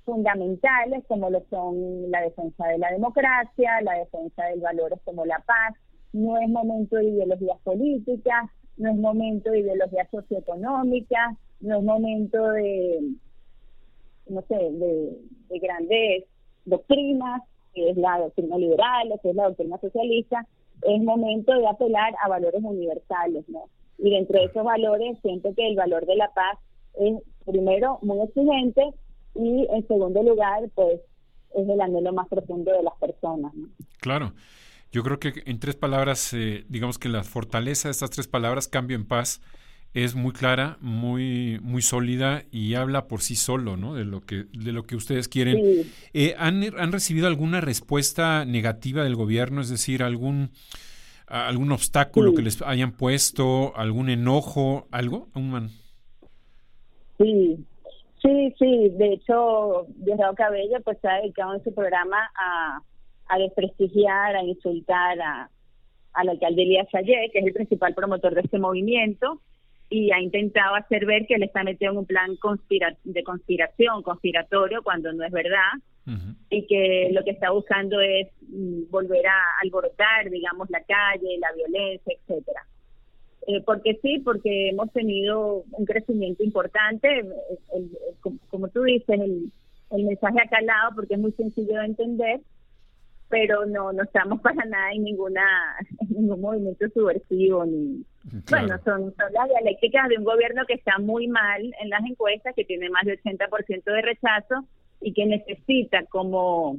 fundamentales 0.05 1.05
como 1.07 1.31
lo 1.31 1.45
son 1.51 2.11
la 2.11 2.23
defensa 2.23 2.67
de 2.67 2.79
la 2.79 2.91
democracia, 2.91 3.81
la 3.83 3.99
defensa 3.99 4.45
de 4.47 4.57
valores 4.61 4.99
como 5.05 5.25
la 5.25 5.39
paz. 5.41 5.75
No 6.13 6.39
es 6.39 6.49
momento 6.49 6.97
de 6.97 7.05
ideologías 7.05 7.59
políticas, 7.63 8.51
no 8.79 8.91
es 8.91 8.97
momento 8.97 9.51
de 9.51 9.61
ideologías 9.61 10.09
socioeconómicas, 10.11 11.37
no 11.61 11.79
es 11.79 11.85
momento 11.85 12.49
de, 12.53 13.13
no 14.29 14.43
sé, 14.49 14.55
de, 14.55 15.59
grandes 15.61 16.25
doctrinas, 16.65 17.43
que 17.79 17.91
es 17.91 17.97
la 17.97 18.19
doctrina 18.19 18.57
liberal, 18.59 19.13
que 19.23 19.31
es 19.31 19.37
la 19.37 19.45
doctrina 19.45 19.79
socialista. 19.79 20.47
Es 20.83 21.03
momento 21.03 21.53
de 21.53 21.67
apelar 21.67 22.15
a 22.25 22.29
valores 22.29 22.63
universales, 22.63 23.49
¿no? 23.49 23.65
Y 23.99 24.11
dentro 24.11 24.39
de 24.39 24.47
esos 24.47 24.65
valores 24.65 25.19
siento 25.23 25.55
que 25.55 25.67
el 25.67 25.77
valor 25.77 26.07
de 26.07 26.17
la 26.17 26.33
paz 26.33 26.59
es, 26.95 27.15
primero, 27.45 27.99
muy 28.03 28.21
exigente, 28.21 28.83
y 29.35 29.67
en 29.71 29.87
segundo 29.87 30.23
lugar, 30.23 30.69
pues 30.75 31.01
es 31.55 31.69
el 31.69 31.81
anhelo 31.81 32.13
más 32.13 32.29
profundo 32.29 32.73
de 32.73 32.83
las 32.83 32.95
personas. 32.97 33.53
Claro. 34.01 34.33
Yo 34.91 35.03
creo 35.03 35.19
que 35.19 35.43
en 35.45 35.61
tres 35.61 35.77
palabras, 35.77 36.33
eh, 36.33 36.65
digamos 36.69 36.99
que 36.99 37.09
la 37.09 37.23
fortaleza 37.23 37.89
de 37.89 37.93
estas 37.93 38.11
tres 38.11 38.27
palabras, 38.27 38.69
cambio 38.69 38.97
en 38.97 39.07
paz, 39.07 39.43
es 39.95 40.15
muy 40.15 40.33
clara, 40.33 40.77
muy 40.81 41.59
muy 41.63 41.83
sólida 41.83 42.43
y 42.51 42.75
habla 42.75 43.07
por 43.07 43.21
sí 43.21 43.37
solo, 43.37 43.77
¿no? 43.77 43.95
De 43.95 44.05
lo 44.05 44.21
que 44.21 44.45
de 44.53 44.73
lo 44.73 44.85
que 44.85 44.97
ustedes 44.97 45.29
quieren. 45.29 45.87
Eh, 46.13 46.35
¿han, 46.39 46.63
¿Han 46.79 46.93
recibido 46.93 47.27
alguna 47.27 47.61
respuesta 47.61 48.45
negativa 48.45 49.03
del 49.03 49.17
gobierno? 49.17 49.61
Es 49.61 49.71
decir, 49.71 50.03
algún 50.03 50.51
algún 51.27 51.73
obstáculo 51.73 52.35
que 52.35 52.43
les 52.43 52.63
hayan 52.63 52.93
puesto, 52.93 53.77
algún 53.77 54.09
enojo, 54.09 54.89
algo, 54.91 55.29
un 55.35 55.71
Sí, 57.19 57.67
Sí, 58.23 58.53
sí, 58.59 58.89
de 58.91 59.13
hecho, 59.13 59.87
Diosdado 59.97 60.35
Cabello 60.35 60.81
pues 60.85 60.99
se 61.01 61.09
ha 61.09 61.21
dedicado 61.21 61.55
en 61.55 61.63
su 61.63 61.73
programa 61.73 62.31
a, 62.35 62.81
a 63.29 63.39
desprestigiar, 63.39 64.35
a 64.35 64.43
insultar 64.43 65.21
a, 65.21 65.51
al 66.15 66.29
alcalde 66.29 66.63
Elías 66.63 66.89
Sayé, 66.91 67.31
que 67.33 67.39
es 67.39 67.47
el 67.47 67.53
principal 67.53 67.95
promotor 67.95 68.35
de 68.35 68.41
este 68.41 68.59
movimiento, 68.59 69.41
y 69.91 70.11
ha 70.13 70.21
intentado 70.21 70.75
hacer 70.75 71.07
ver 71.07 71.27
que 71.27 71.35
él 71.35 71.43
está 71.43 71.65
metido 71.65 71.93
en 71.93 71.99
un 71.99 72.07
plan 72.07 72.37
conspira 72.37 72.95
de 73.05 73.23
conspiración, 73.23 74.03
conspiratorio, 74.03 74.83
cuando 74.83 75.13
no 75.13 75.25
es 75.25 75.33
verdad, 75.33 75.73
y 76.49 76.67
que 76.67 77.11
lo 77.13 77.23
que 77.23 77.33
está 77.33 77.51
buscando 77.51 78.01
es 78.01 78.29
mm, 78.49 78.91
volver 78.91 79.27
a 79.27 79.61
alborotar, 79.63 80.31
digamos, 80.31 80.71
la 80.71 80.81
calle, 80.81 81.39
la 81.39 81.53
violencia, 81.53 82.15
etcétera. 82.15 82.63
Eh, 83.47 83.63
porque 83.65 83.99
sí, 84.01 84.19
porque 84.25 84.71
hemos 84.71 84.91
tenido 84.93 85.65
un 85.71 85.85
crecimiento 85.85 86.43
importante, 86.43 87.27
como, 88.51 88.69
tú 88.69 88.85
dices, 88.85 89.21
el, 89.21 89.53
el 89.91 90.05
mensaje 90.05 90.39
ha 90.43 90.49
calado 90.49 90.95
porque 90.95 91.15
es 91.15 91.21
muy 91.21 91.33
sencillo 91.33 91.79
de 91.79 91.85
entender, 91.85 92.41
pero 93.29 93.67
no 93.67 93.93
no 93.93 94.03
estamos 94.03 94.41
para 94.43 94.65
nada 94.65 94.93
en 94.93 95.05
ninguna 95.05 95.45
ningún 96.09 96.41
movimiento 96.41 96.89
subversivo 96.89 97.65
ni 97.67 98.05
bueno 98.51 98.79
son, 98.85 99.15
son 99.15 99.33
las 99.33 99.49
dialécticas 99.49 100.09
de 100.09 100.19
un 100.19 100.25
gobierno 100.25 100.65
que 100.67 100.75
está 100.75 100.99
muy 100.99 101.29
mal 101.29 101.75
en 101.81 101.91
las 101.91 102.05
encuestas 102.05 102.55
que 102.55 102.65
tiene 102.65 102.91
más 102.91 103.05
del 103.05 103.21
80% 103.23 103.85
de 103.85 104.03
rechazo 104.03 104.67
y 105.01 105.13
que 105.13 105.27
necesita 105.27 106.05
como 106.07 106.79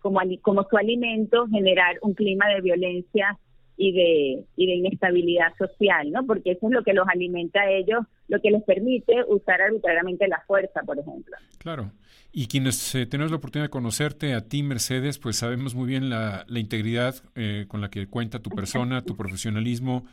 como 0.00 0.20
como 0.42 0.64
su 0.64 0.76
alimento 0.76 1.46
generar 1.48 1.96
un 2.02 2.14
clima 2.14 2.48
de 2.48 2.60
violencia 2.60 3.38
y 3.80 3.92
de, 3.92 4.44
y 4.56 4.66
de 4.66 4.74
inestabilidad 4.74 5.56
social, 5.56 6.12
¿no? 6.12 6.26
Porque 6.26 6.50
eso 6.50 6.66
es 6.66 6.72
lo 6.72 6.82
que 6.82 6.92
los 6.92 7.08
alimenta 7.08 7.62
a 7.62 7.70
ellos, 7.70 8.00
lo 8.28 8.38
que 8.42 8.50
les 8.50 8.62
permite 8.62 9.24
usar 9.26 9.62
arbitrariamente 9.62 10.28
la 10.28 10.42
fuerza, 10.46 10.82
por 10.82 10.98
ejemplo. 10.98 11.34
Claro. 11.56 11.90
Y 12.30 12.46
quienes 12.46 12.94
eh, 12.94 13.06
tenemos 13.06 13.30
la 13.30 13.38
oportunidad 13.38 13.68
de 13.68 13.70
conocerte, 13.70 14.34
a 14.34 14.42
ti, 14.42 14.62
Mercedes, 14.62 15.18
pues 15.18 15.36
sabemos 15.36 15.74
muy 15.74 15.88
bien 15.88 16.10
la, 16.10 16.44
la 16.46 16.58
integridad 16.58 17.14
eh, 17.34 17.64
con 17.68 17.80
la 17.80 17.88
que 17.88 18.06
cuenta 18.06 18.40
tu 18.40 18.50
persona, 18.50 19.02
tu 19.02 19.16
profesionalismo 19.16 20.04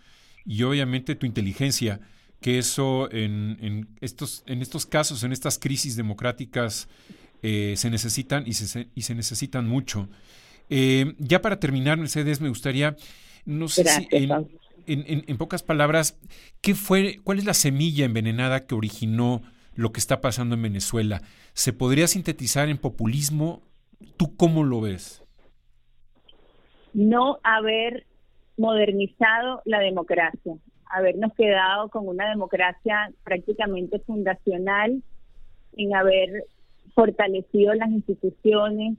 y 0.48 0.64
obviamente 0.64 1.16
tu 1.16 1.26
inteligencia, 1.26 2.00
que 2.42 2.58
eso 2.58 3.12
en, 3.12 3.58
en, 3.62 3.88
estos, 4.02 4.44
en 4.48 4.62
estos 4.62 4.86
casos, 4.86 5.24
en 5.24 5.32
estas 5.32 5.60
crisis 5.60 5.96
democráticas, 5.96 6.88
eh, 7.44 7.74
se 7.78 7.90
necesitan 7.90 8.44
y 8.48 8.54
se, 8.54 8.88
y 8.96 9.02
se 9.04 9.14
necesitan 9.14 9.68
mucho. 9.68 10.08
ya 10.70 11.42
para 11.42 11.60
terminar, 11.60 11.98
Mercedes, 11.98 12.42
me 12.42 12.50
gustaría 12.50 12.96
no 13.46 13.70
sé 13.70 13.86
si 13.86 14.08
en, 14.88 15.38
pocas 15.38 15.64
palabras, 15.64 16.20
¿qué 16.62 16.76
fue, 16.76 17.20
cuál 17.24 17.40
es 17.40 17.46
la 17.46 17.54
semilla 17.54 18.06
envenenada 18.06 18.66
que 18.66 18.76
originó 18.76 19.42
lo 19.76 19.92
que 19.92 20.00
está 20.00 20.22
pasando 20.22 20.56
en 20.56 20.62
Venezuela? 20.62 21.22
¿Se 21.54 21.74
podría 21.74 22.08
sintetizar 22.08 22.70
en 22.70 22.78
populismo? 22.78 23.62
¿Tú 24.18 24.36
cómo 24.36 24.64
lo 24.64 24.82
ves? 24.82 25.24
No 26.94 27.40
haber 27.44 28.07
modernizado 28.58 29.62
la 29.66 29.80
democracia, 29.80 30.56
habernos 30.90 31.34
quedado 31.34 31.90
con 31.90 32.08
una 32.08 32.30
democracia 32.30 33.12
prácticamente 33.24 34.00
fundacional, 34.00 35.02
en 35.76 35.96
haber 35.96 36.46
fortalecido 36.96 37.74
las 37.76 37.90
instituciones, 37.90 38.98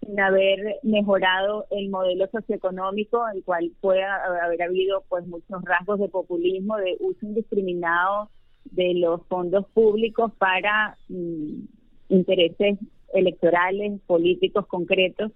sin 0.00 0.20
haber 0.20 0.76
mejorado 0.82 1.66
el 1.70 1.88
modelo 1.88 2.28
socioeconómico, 2.28 3.24
el 3.34 3.42
cual 3.42 3.72
puede 3.80 4.04
haber 4.04 4.62
habido 4.62 5.02
pues 5.08 5.26
muchos 5.26 5.62
rasgos 5.64 5.98
de 5.98 6.08
populismo, 6.08 6.76
de 6.76 6.96
uso 7.00 7.26
indiscriminado 7.26 8.30
de 8.66 8.94
los 8.94 9.22
fondos 9.26 9.66
públicos 9.74 10.32
para 10.38 10.96
mm, 11.08 11.64
intereses 12.08 12.78
electorales, 13.14 14.00
políticos 14.06 14.66
concretos, 14.66 15.32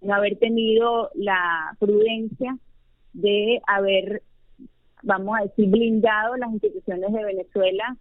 no 0.00 0.14
haber 0.14 0.36
tenido 0.38 1.10
la 1.14 1.76
prudencia 1.78 2.56
de 3.12 3.60
haber, 3.66 4.22
vamos 5.02 5.38
a 5.38 5.42
decir, 5.44 5.68
blindado 5.68 6.36
las 6.36 6.52
instituciones 6.52 7.12
de 7.12 7.24
Venezuela, 7.24 7.96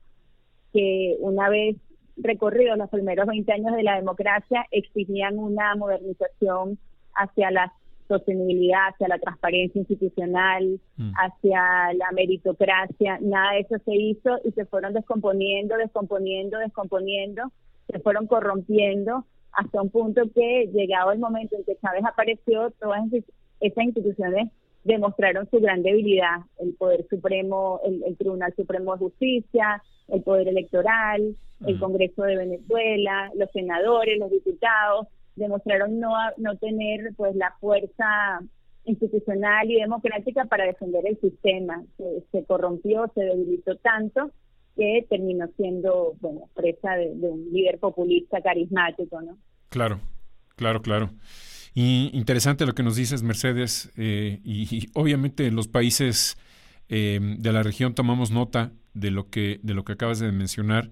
que 0.74 1.18
una 1.20 1.50
vez 1.50 1.78
recorridos 2.18 2.78
los 2.78 2.90
primeros 2.90 3.28
20 3.28 3.52
años 3.52 3.76
de 3.76 3.84
la 3.84 3.96
democracia 3.96 4.66
exigían 4.72 5.38
una 5.38 5.76
modernización 5.76 6.78
hacia 7.14 7.52
la 7.52 7.74
sostenibilidad, 8.08 8.90
hacia 8.90 9.08
la 9.08 9.20
transparencia 9.20 9.80
institucional, 9.80 10.80
mm. 10.98 11.12
hacia 11.16 11.94
la 11.94 12.12
meritocracia. 12.14 13.18
Nada 13.22 13.54
de 13.54 13.60
eso 13.62 13.76
se 13.86 13.96
hizo 13.96 14.38
y 14.44 14.52
se 14.52 14.66
fueron 14.66 14.94
descomponiendo, 14.94 15.78
descomponiendo, 15.78 16.60
descomponiendo, 16.60 17.52
se 17.88 18.00
fueron 18.00 18.28
corrompiendo 18.28 19.26
hasta 19.54 19.82
un 19.82 19.90
punto 19.90 20.24
que 20.34 20.70
llegado 20.74 21.12
el 21.12 21.20
momento 21.20 21.56
en 21.56 21.64
que 21.64 21.78
Chávez 21.78 22.04
apareció, 22.06 22.72
todas 22.80 23.02
esas 23.60 23.84
instituciones 23.84 24.50
demostraron 24.84 25.50
su 25.50 25.60
gran 25.60 25.84
debilidad, 25.84 26.40
el 26.60 26.74
Poder 26.74 27.06
Supremo, 27.10 27.80
el, 27.84 28.18
Tribunal 28.18 28.54
Supremo 28.56 28.94
de 28.94 29.00
Justicia, 29.00 29.82
el 30.08 30.22
Poder 30.24 30.48
Electoral, 30.48 31.36
el 31.66 31.80
Congreso 31.80 32.24
de 32.24 32.38
Venezuela, 32.38 33.32
los 33.36 33.52
senadores, 33.52 34.18
los 34.18 34.32
diputados, 34.32 35.08
demostraron 35.36 36.00
no, 36.00 36.12
no 36.38 36.58
tener 36.58 37.14
pues 37.16 37.36
la 37.36 37.54
fuerza 37.60 38.40
institucional 38.86 39.70
y 39.70 39.80
democrática 39.80 40.46
para 40.46 40.66
defender 40.66 41.06
el 41.06 41.20
sistema. 41.20 41.84
Se, 42.32 42.46
corrompió, 42.46 43.12
se 43.14 43.22
debilitó 43.22 43.76
tanto 43.78 44.32
que 44.76 45.06
terminó 45.10 45.48
siendo, 45.58 46.16
bueno, 46.20 46.50
presa 46.56 46.96
de, 46.96 47.14
de 47.14 47.30
un 47.30 47.52
líder 47.52 47.78
populista 47.78 48.42
carismático, 48.42 49.22
¿no? 49.22 49.38
Claro, 49.70 50.00
claro, 50.56 50.82
claro. 50.82 51.10
Y 51.74 52.10
interesante 52.14 52.66
lo 52.66 52.76
que 52.76 52.84
nos 52.84 52.96
dices, 52.96 53.24
Mercedes, 53.24 53.92
eh, 53.96 54.42
y, 54.44 54.90
obviamente 54.94 55.48
en 55.48 55.56
los 55.56 55.68
países 55.68 56.38
eh, 56.90 57.20
de 57.22 57.52
la 57.54 57.64
región 57.64 57.96
tomamos 57.96 58.32
nota 58.32 58.74
de 58.94 59.12
lo 59.12 59.30
que 59.30 59.62
de 59.64 59.74
lo 59.74 59.86
que 59.86 59.94
acabas 59.94 60.20
de 60.20 60.32
mencionar. 60.32 60.92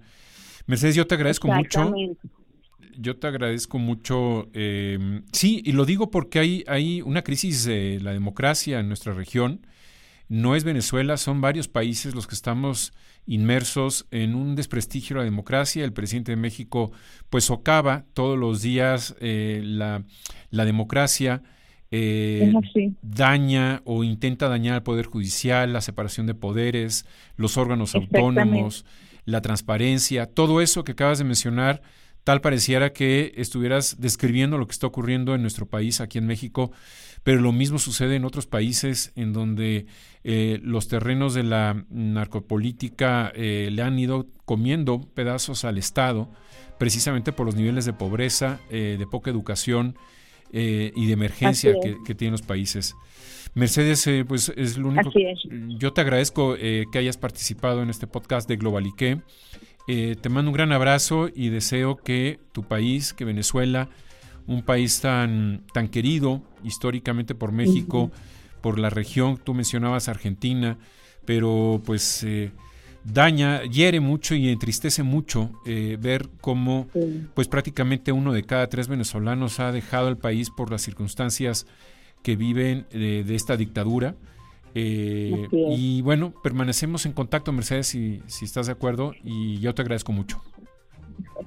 Mercedes, 0.66 0.94
yo 0.94 1.06
te 1.06 1.14
agradezco 1.16 1.48
mucho. 1.48 1.92
Yo 2.96 3.16
te 3.16 3.26
agradezco 3.26 3.78
mucho. 3.78 4.48
Eh, 4.52 5.22
sí, 5.32 5.62
y 5.64 5.72
lo 5.72 5.84
digo 5.84 6.10
porque 6.10 6.38
hay, 6.38 6.64
hay 6.66 7.02
una 7.02 7.22
crisis 7.22 7.64
de 7.64 7.98
la 8.00 8.12
democracia 8.12 8.80
en 8.80 8.88
nuestra 8.88 9.12
región. 9.12 9.66
No 10.28 10.54
es 10.54 10.64
Venezuela, 10.64 11.16
son 11.16 11.40
varios 11.40 11.68
países 11.68 12.14
los 12.14 12.26
que 12.26 12.34
estamos 12.34 12.92
inmersos 13.26 14.06
en 14.10 14.34
un 14.34 14.56
desprestigio 14.56 15.14
de 15.14 15.20
la 15.20 15.24
democracia. 15.24 15.84
El 15.84 15.92
presidente 15.92 16.32
de 16.32 16.36
México 16.36 16.92
pues 17.28 17.44
socava 17.44 18.04
todos 18.14 18.38
los 18.38 18.62
días 18.62 19.14
eh, 19.20 19.60
la, 19.64 20.04
democracia. 20.50 21.42
Eh, 21.92 22.52
daña 23.02 23.82
o 23.84 24.04
intenta 24.04 24.48
dañar 24.48 24.74
al 24.74 24.82
Poder 24.82 25.06
Judicial, 25.06 25.72
la 25.72 25.80
separación 25.80 26.26
de 26.26 26.34
poderes, 26.34 27.04
los 27.36 27.56
órganos 27.56 27.94
autónomos, 27.94 28.84
la 29.24 29.40
transparencia, 29.40 30.26
todo 30.26 30.60
eso 30.60 30.84
que 30.84 30.92
acabas 30.92 31.18
de 31.18 31.24
mencionar, 31.24 31.82
tal 32.24 32.40
pareciera 32.40 32.92
que 32.92 33.32
estuvieras 33.36 34.00
describiendo 34.00 34.58
lo 34.58 34.66
que 34.66 34.72
está 34.72 34.86
ocurriendo 34.86 35.34
en 35.34 35.42
nuestro 35.42 35.66
país, 35.66 36.00
aquí 36.00 36.18
en 36.18 36.26
México, 36.26 36.72
pero 37.22 37.40
lo 37.40 37.52
mismo 37.52 37.78
sucede 37.78 38.16
en 38.16 38.24
otros 38.24 38.46
países 38.46 39.12
en 39.14 39.32
donde 39.32 39.86
eh, 40.24 40.58
los 40.62 40.88
terrenos 40.88 41.34
de 41.34 41.42
la 41.42 41.84
narcopolítica 41.90 43.32
eh, 43.34 43.68
le 43.70 43.82
han 43.82 43.98
ido 43.98 44.26
comiendo 44.44 45.00
pedazos 45.14 45.64
al 45.64 45.78
Estado, 45.78 46.30
precisamente 46.78 47.32
por 47.32 47.46
los 47.46 47.56
niveles 47.56 47.84
de 47.84 47.92
pobreza, 47.92 48.60
eh, 48.70 48.96
de 48.98 49.06
poca 49.06 49.30
educación 49.30 49.96
y 50.52 51.06
de 51.06 51.12
emergencia 51.12 51.74
que, 51.80 52.14
tienen 52.16 52.32
los 52.32 52.42
países. 52.42 52.96
Mercedes, 53.54 54.08
pues 54.26 54.52
es 54.56 54.78
lo 54.78 54.88
único. 54.88 55.12
Yo 55.78 55.92
te 55.92 56.00
agradezco 56.00 56.56
que 56.56 56.98
hayas 56.98 57.16
participado 57.18 57.84
en 57.84 57.88
este 57.88 58.08
podcast 58.08 58.48
de 58.48 58.56
Globalique. 58.56 59.20
Te 60.20 60.28
mando 60.28 60.50
un 60.50 60.54
gran 60.54 60.72
abrazo 60.72 61.28
y 61.34 61.48
deseo 61.48 61.96
que 61.96 62.38
tu 62.52 62.62
país, 62.62 63.12
que 63.12 63.24
Venezuela, 63.24 63.88
un 64.46 64.62
país 64.62 65.00
tan, 65.00 65.62
tan 65.72 65.88
querido 65.88 66.42
históricamente 66.64 67.34
por 67.34 67.52
México, 67.52 68.10
por 68.60 68.78
la 68.78 68.90
región, 68.90 69.38
tú 69.42 69.54
mencionabas 69.54 70.08
Argentina, 70.08 70.78
pero 71.24 71.80
pues 71.84 72.22
eh, 72.24 72.50
daña, 73.04 73.62
hiere 73.64 74.00
mucho 74.00 74.34
y 74.34 74.48
entristece 74.48 75.02
mucho 75.02 75.52
eh, 75.66 75.96
ver 76.00 76.28
cómo 76.40 76.88
pues 77.34 77.48
prácticamente 77.48 78.12
uno 78.12 78.32
de 78.32 78.44
cada 78.44 78.68
tres 78.68 78.88
venezolanos 78.88 79.60
ha 79.60 79.72
dejado 79.72 80.08
el 80.08 80.16
país 80.16 80.50
por 80.50 80.70
las 80.70 80.82
circunstancias 80.82 81.66
que 82.22 82.36
viven 82.36 82.86
eh, 82.90 83.24
de 83.26 83.34
esta 83.34 83.56
dictadura. 83.56 84.16
Y 84.74 86.02
bueno, 86.02 86.32
permanecemos 86.42 87.06
en 87.06 87.12
contacto, 87.12 87.52
Mercedes, 87.52 87.88
si, 87.88 88.22
si 88.26 88.44
estás 88.44 88.66
de 88.66 88.72
acuerdo, 88.72 89.12
y 89.22 89.58
yo 89.60 89.74
te 89.74 89.82
agradezco 89.82 90.12
mucho. 90.12 90.40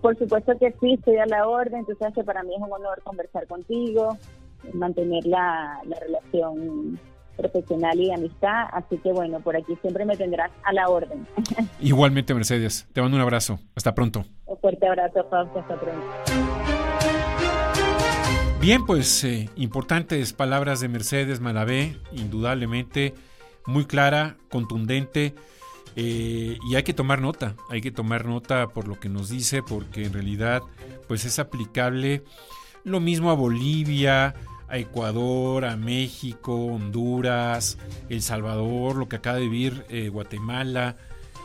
Por 0.02 0.18
supuesto 0.18 0.58
que 0.60 0.74
sí, 0.82 0.94
estoy 0.94 1.18
a 1.18 1.26
la 1.26 1.48
orden. 1.48 1.86
Tú 1.86 1.96
sabes 1.98 2.14
que 2.14 2.24
para 2.24 2.44
mí 2.44 2.54
es 2.56 2.62
un 2.62 2.72
honor 2.72 3.02
conversar 3.04 3.48
contigo, 3.48 4.18
mantener 4.74 5.26
la, 5.26 5.80
relación 6.02 7.00
profesional 7.38 8.00
y 8.00 8.12
amistad. 8.12 8.68
Así 8.74 8.98
que 8.98 9.12
bueno, 9.12 9.40
por 9.40 9.56
aquí 9.56 9.78
siempre 9.82 10.06
me 10.06 10.18
tendrás 10.18 10.52
a 10.64 10.74
la 10.74 10.90
orden. 10.90 11.26
Igualmente, 11.80 12.34
Mercedes. 12.34 12.88
Te 12.94 13.02
mando 13.02 13.18
un 13.18 13.24
abrazo. 13.24 13.60
Hasta 13.76 13.96
pronto. 13.96 14.26
Un 14.46 14.58
fuerte 14.58 14.88
abrazo, 14.88 15.26
Fausto. 15.30 15.60
Hasta 15.60 15.80
pronto. 15.80 16.73
Bien, 18.64 18.86
pues 18.86 19.26
eh, 19.26 19.50
importantes 19.58 20.32
palabras 20.32 20.80
de 20.80 20.88
Mercedes 20.88 21.42
Malavé, 21.42 21.98
indudablemente 22.14 23.14
muy 23.66 23.84
clara, 23.84 24.38
contundente 24.50 25.36
eh, 25.98 26.58
y 26.70 26.76
hay 26.76 26.84
que 26.84 26.94
tomar 26.94 27.20
nota, 27.20 27.58
hay 27.70 27.82
que 27.82 27.92
tomar 27.92 28.24
nota 28.24 28.70
por 28.70 28.88
lo 28.88 29.02
que 29.02 29.10
nos 29.10 29.28
dice, 29.28 29.64
porque 29.64 30.06
en 30.06 30.14
realidad 30.14 30.62
pues 31.10 31.26
es 31.26 31.40
aplicable 31.40 32.24
lo 32.86 33.02
mismo 33.02 33.32
a 33.32 33.34
Bolivia, 33.34 34.34
a 34.70 34.78
Ecuador, 34.78 35.66
a 35.66 35.76
México, 35.76 36.56
Honduras, 36.56 37.78
El 38.08 38.22
Salvador, 38.22 38.96
lo 38.96 39.10
que 39.10 39.18
acaba 39.18 39.40
de 39.40 39.44
vivir 39.44 39.84
eh, 39.90 40.08
Guatemala, 40.08 40.96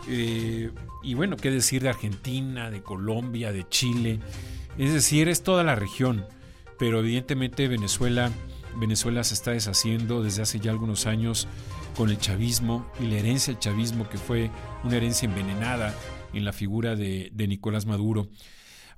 y 0.07 1.15
bueno, 1.15 1.37
qué 1.37 1.51
decir 1.51 1.83
de 1.83 1.89
Argentina, 1.89 2.71
de 2.71 2.81
Colombia, 2.81 3.51
de 3.51 3.69
Chile, 3.69 4.21
es 4.79 4.93
decir, 4.93 5.29
es 5.29 5.43
toda 5.43 5.65
la 5.65 5.75
región, 5.75 6.25
pero 6.79 7.01
evidentemente 7.01 7.69
Venezuela, 7.69 8.31
Venezuela 8.77 9.25
se 9.25 9.35
está 9.35 9.51
deshaciendo 9.51 10.23
desde 10.23 10.43
hace 10.43 10.61
ya 10.61 10.71
algunos 10.71 11.07
años 11.07 11.49
con 11.97 12.11
el 12.11 12.19
chavismo 12.19 12.91
y 13.01 13.07
la 13.09 13.17
herencia 13.17 13.53
del 13.53 13.61
chavismo 13.61 14.09
que 14.09 14.19
fue 14.19 14.51
una 14.85 14.97
herencia 14.97 15.27
envenenada 15.27 15.95
en 16.33 16.45
la 16.45 16.53
figura 16.53 16.95
de, 16.95 17.33
Nicolás 17.37 17.87
Maduro. 17.87 18.29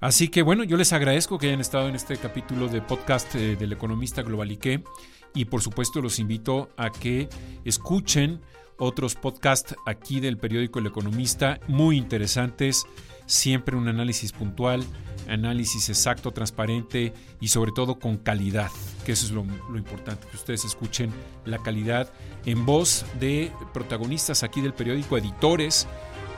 Así 0.00 0.28
que 0.28 0.42
bueno, 0.42 0.64
yo 0.64 0.76
les 0.76 0.92
agradezco 0.92 1.38
que 1.38 1.48
hayan 1.48 1.60
estado 1.60 1.88
en 1.88 1.94
este 1.94 2.16
capítulo 2.16 2.68
de 2.68 2.82
podcast 2.82 3.34
eh, 3.34 3.56
del 3.56 3.72
economista 3.72 4.22
Globalique 4.22 4.82
y 5.34 5.44
por 5.46 5.62
supuesto 5.62 6.00
los 6.00 6.18
invito 6.18 6.70
a 6.76 6.90
que 6.90 7.28
escuchen 7.64 8.40
otros 8.78 9.14
podcasts 9.14 9.76
aquí 9.86 10.20
del 10.20 10.38
periódico 10.38 10.78
El 10.78 10.86
Economista 10.86 11.60
muy 11.68 11.98
interesantes 11.98 12.86
siempre 13.30 13.76
un 13.76 13.88
análisis 13.88 14.32
puntual, 14.32 14.84
análisis 15.30 15.88
exacto, 15.88 16.32
transparente 16.32 17.12
y 17.40 17.48
sobre 17.48 17.72
todo 17.72 17.98
con 17.98 18.16
calidad, 18.16 18.70
que 19.04 19.12
eso 19.12 19.26
es 19.26 19.32
lo, 19.32 19.44
importante, 19.76 20.26
que 20.28 20.36
ustedes 20.36 20.64
escuchen 20.64 21.10
la 21.44 21.58
calidad 21.58 22.12
en 22.44 22.66
voz 22.66 23.04
de 23.18 23.52
protagonistas 23.72 24.42
aquí 24.42 24.60
del 24.60 24.74
periódico, 24.74 25.16
editores 25.16 25.86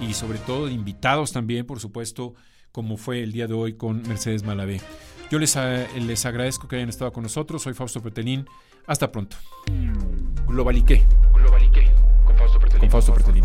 y 0.00 0.14
sobre 0.14 0.38
todo 0.38 0.66
de 0.66 0.72
invitados 0.72 1.32
también, 1.32 1.66
por 1.66 1.80
supuesto, 1.80 2.34
como 2.70 2.96
fue 2.96 3.22
el 3.22 3.32
día 3.32 3.46
de 3.46 3.54
hoy 3.54 3.74
con 3.74 4.02
Mercedes 4.02 4.42
Malavé. 4.42 4.80
Yo 5.30 5.38
les, 5.38 5.56
les 5.96 6.26
agradezco 6.26 6.68
que 6.68 6.76
hayan 6.76 6.88
estado 6.88 7.12
con 7.12 7.22
nosotros, 7.22 7.62
soy 7.62 7.74
Fausto 7.74 8.02
Pretelín, 8.02 8.46
hasta 8.86 9.10
pronto. 9.10 9.36
Globalique. 10.46 11.04
Globalique, 11.32 11.90
con 12.26 12.36
Fausto 12.36 12.58
Pretelín. 12.58 12.80
Con 12.80 12.90
Fausto 12.90 13.14
Pretelín. 13.14 13.44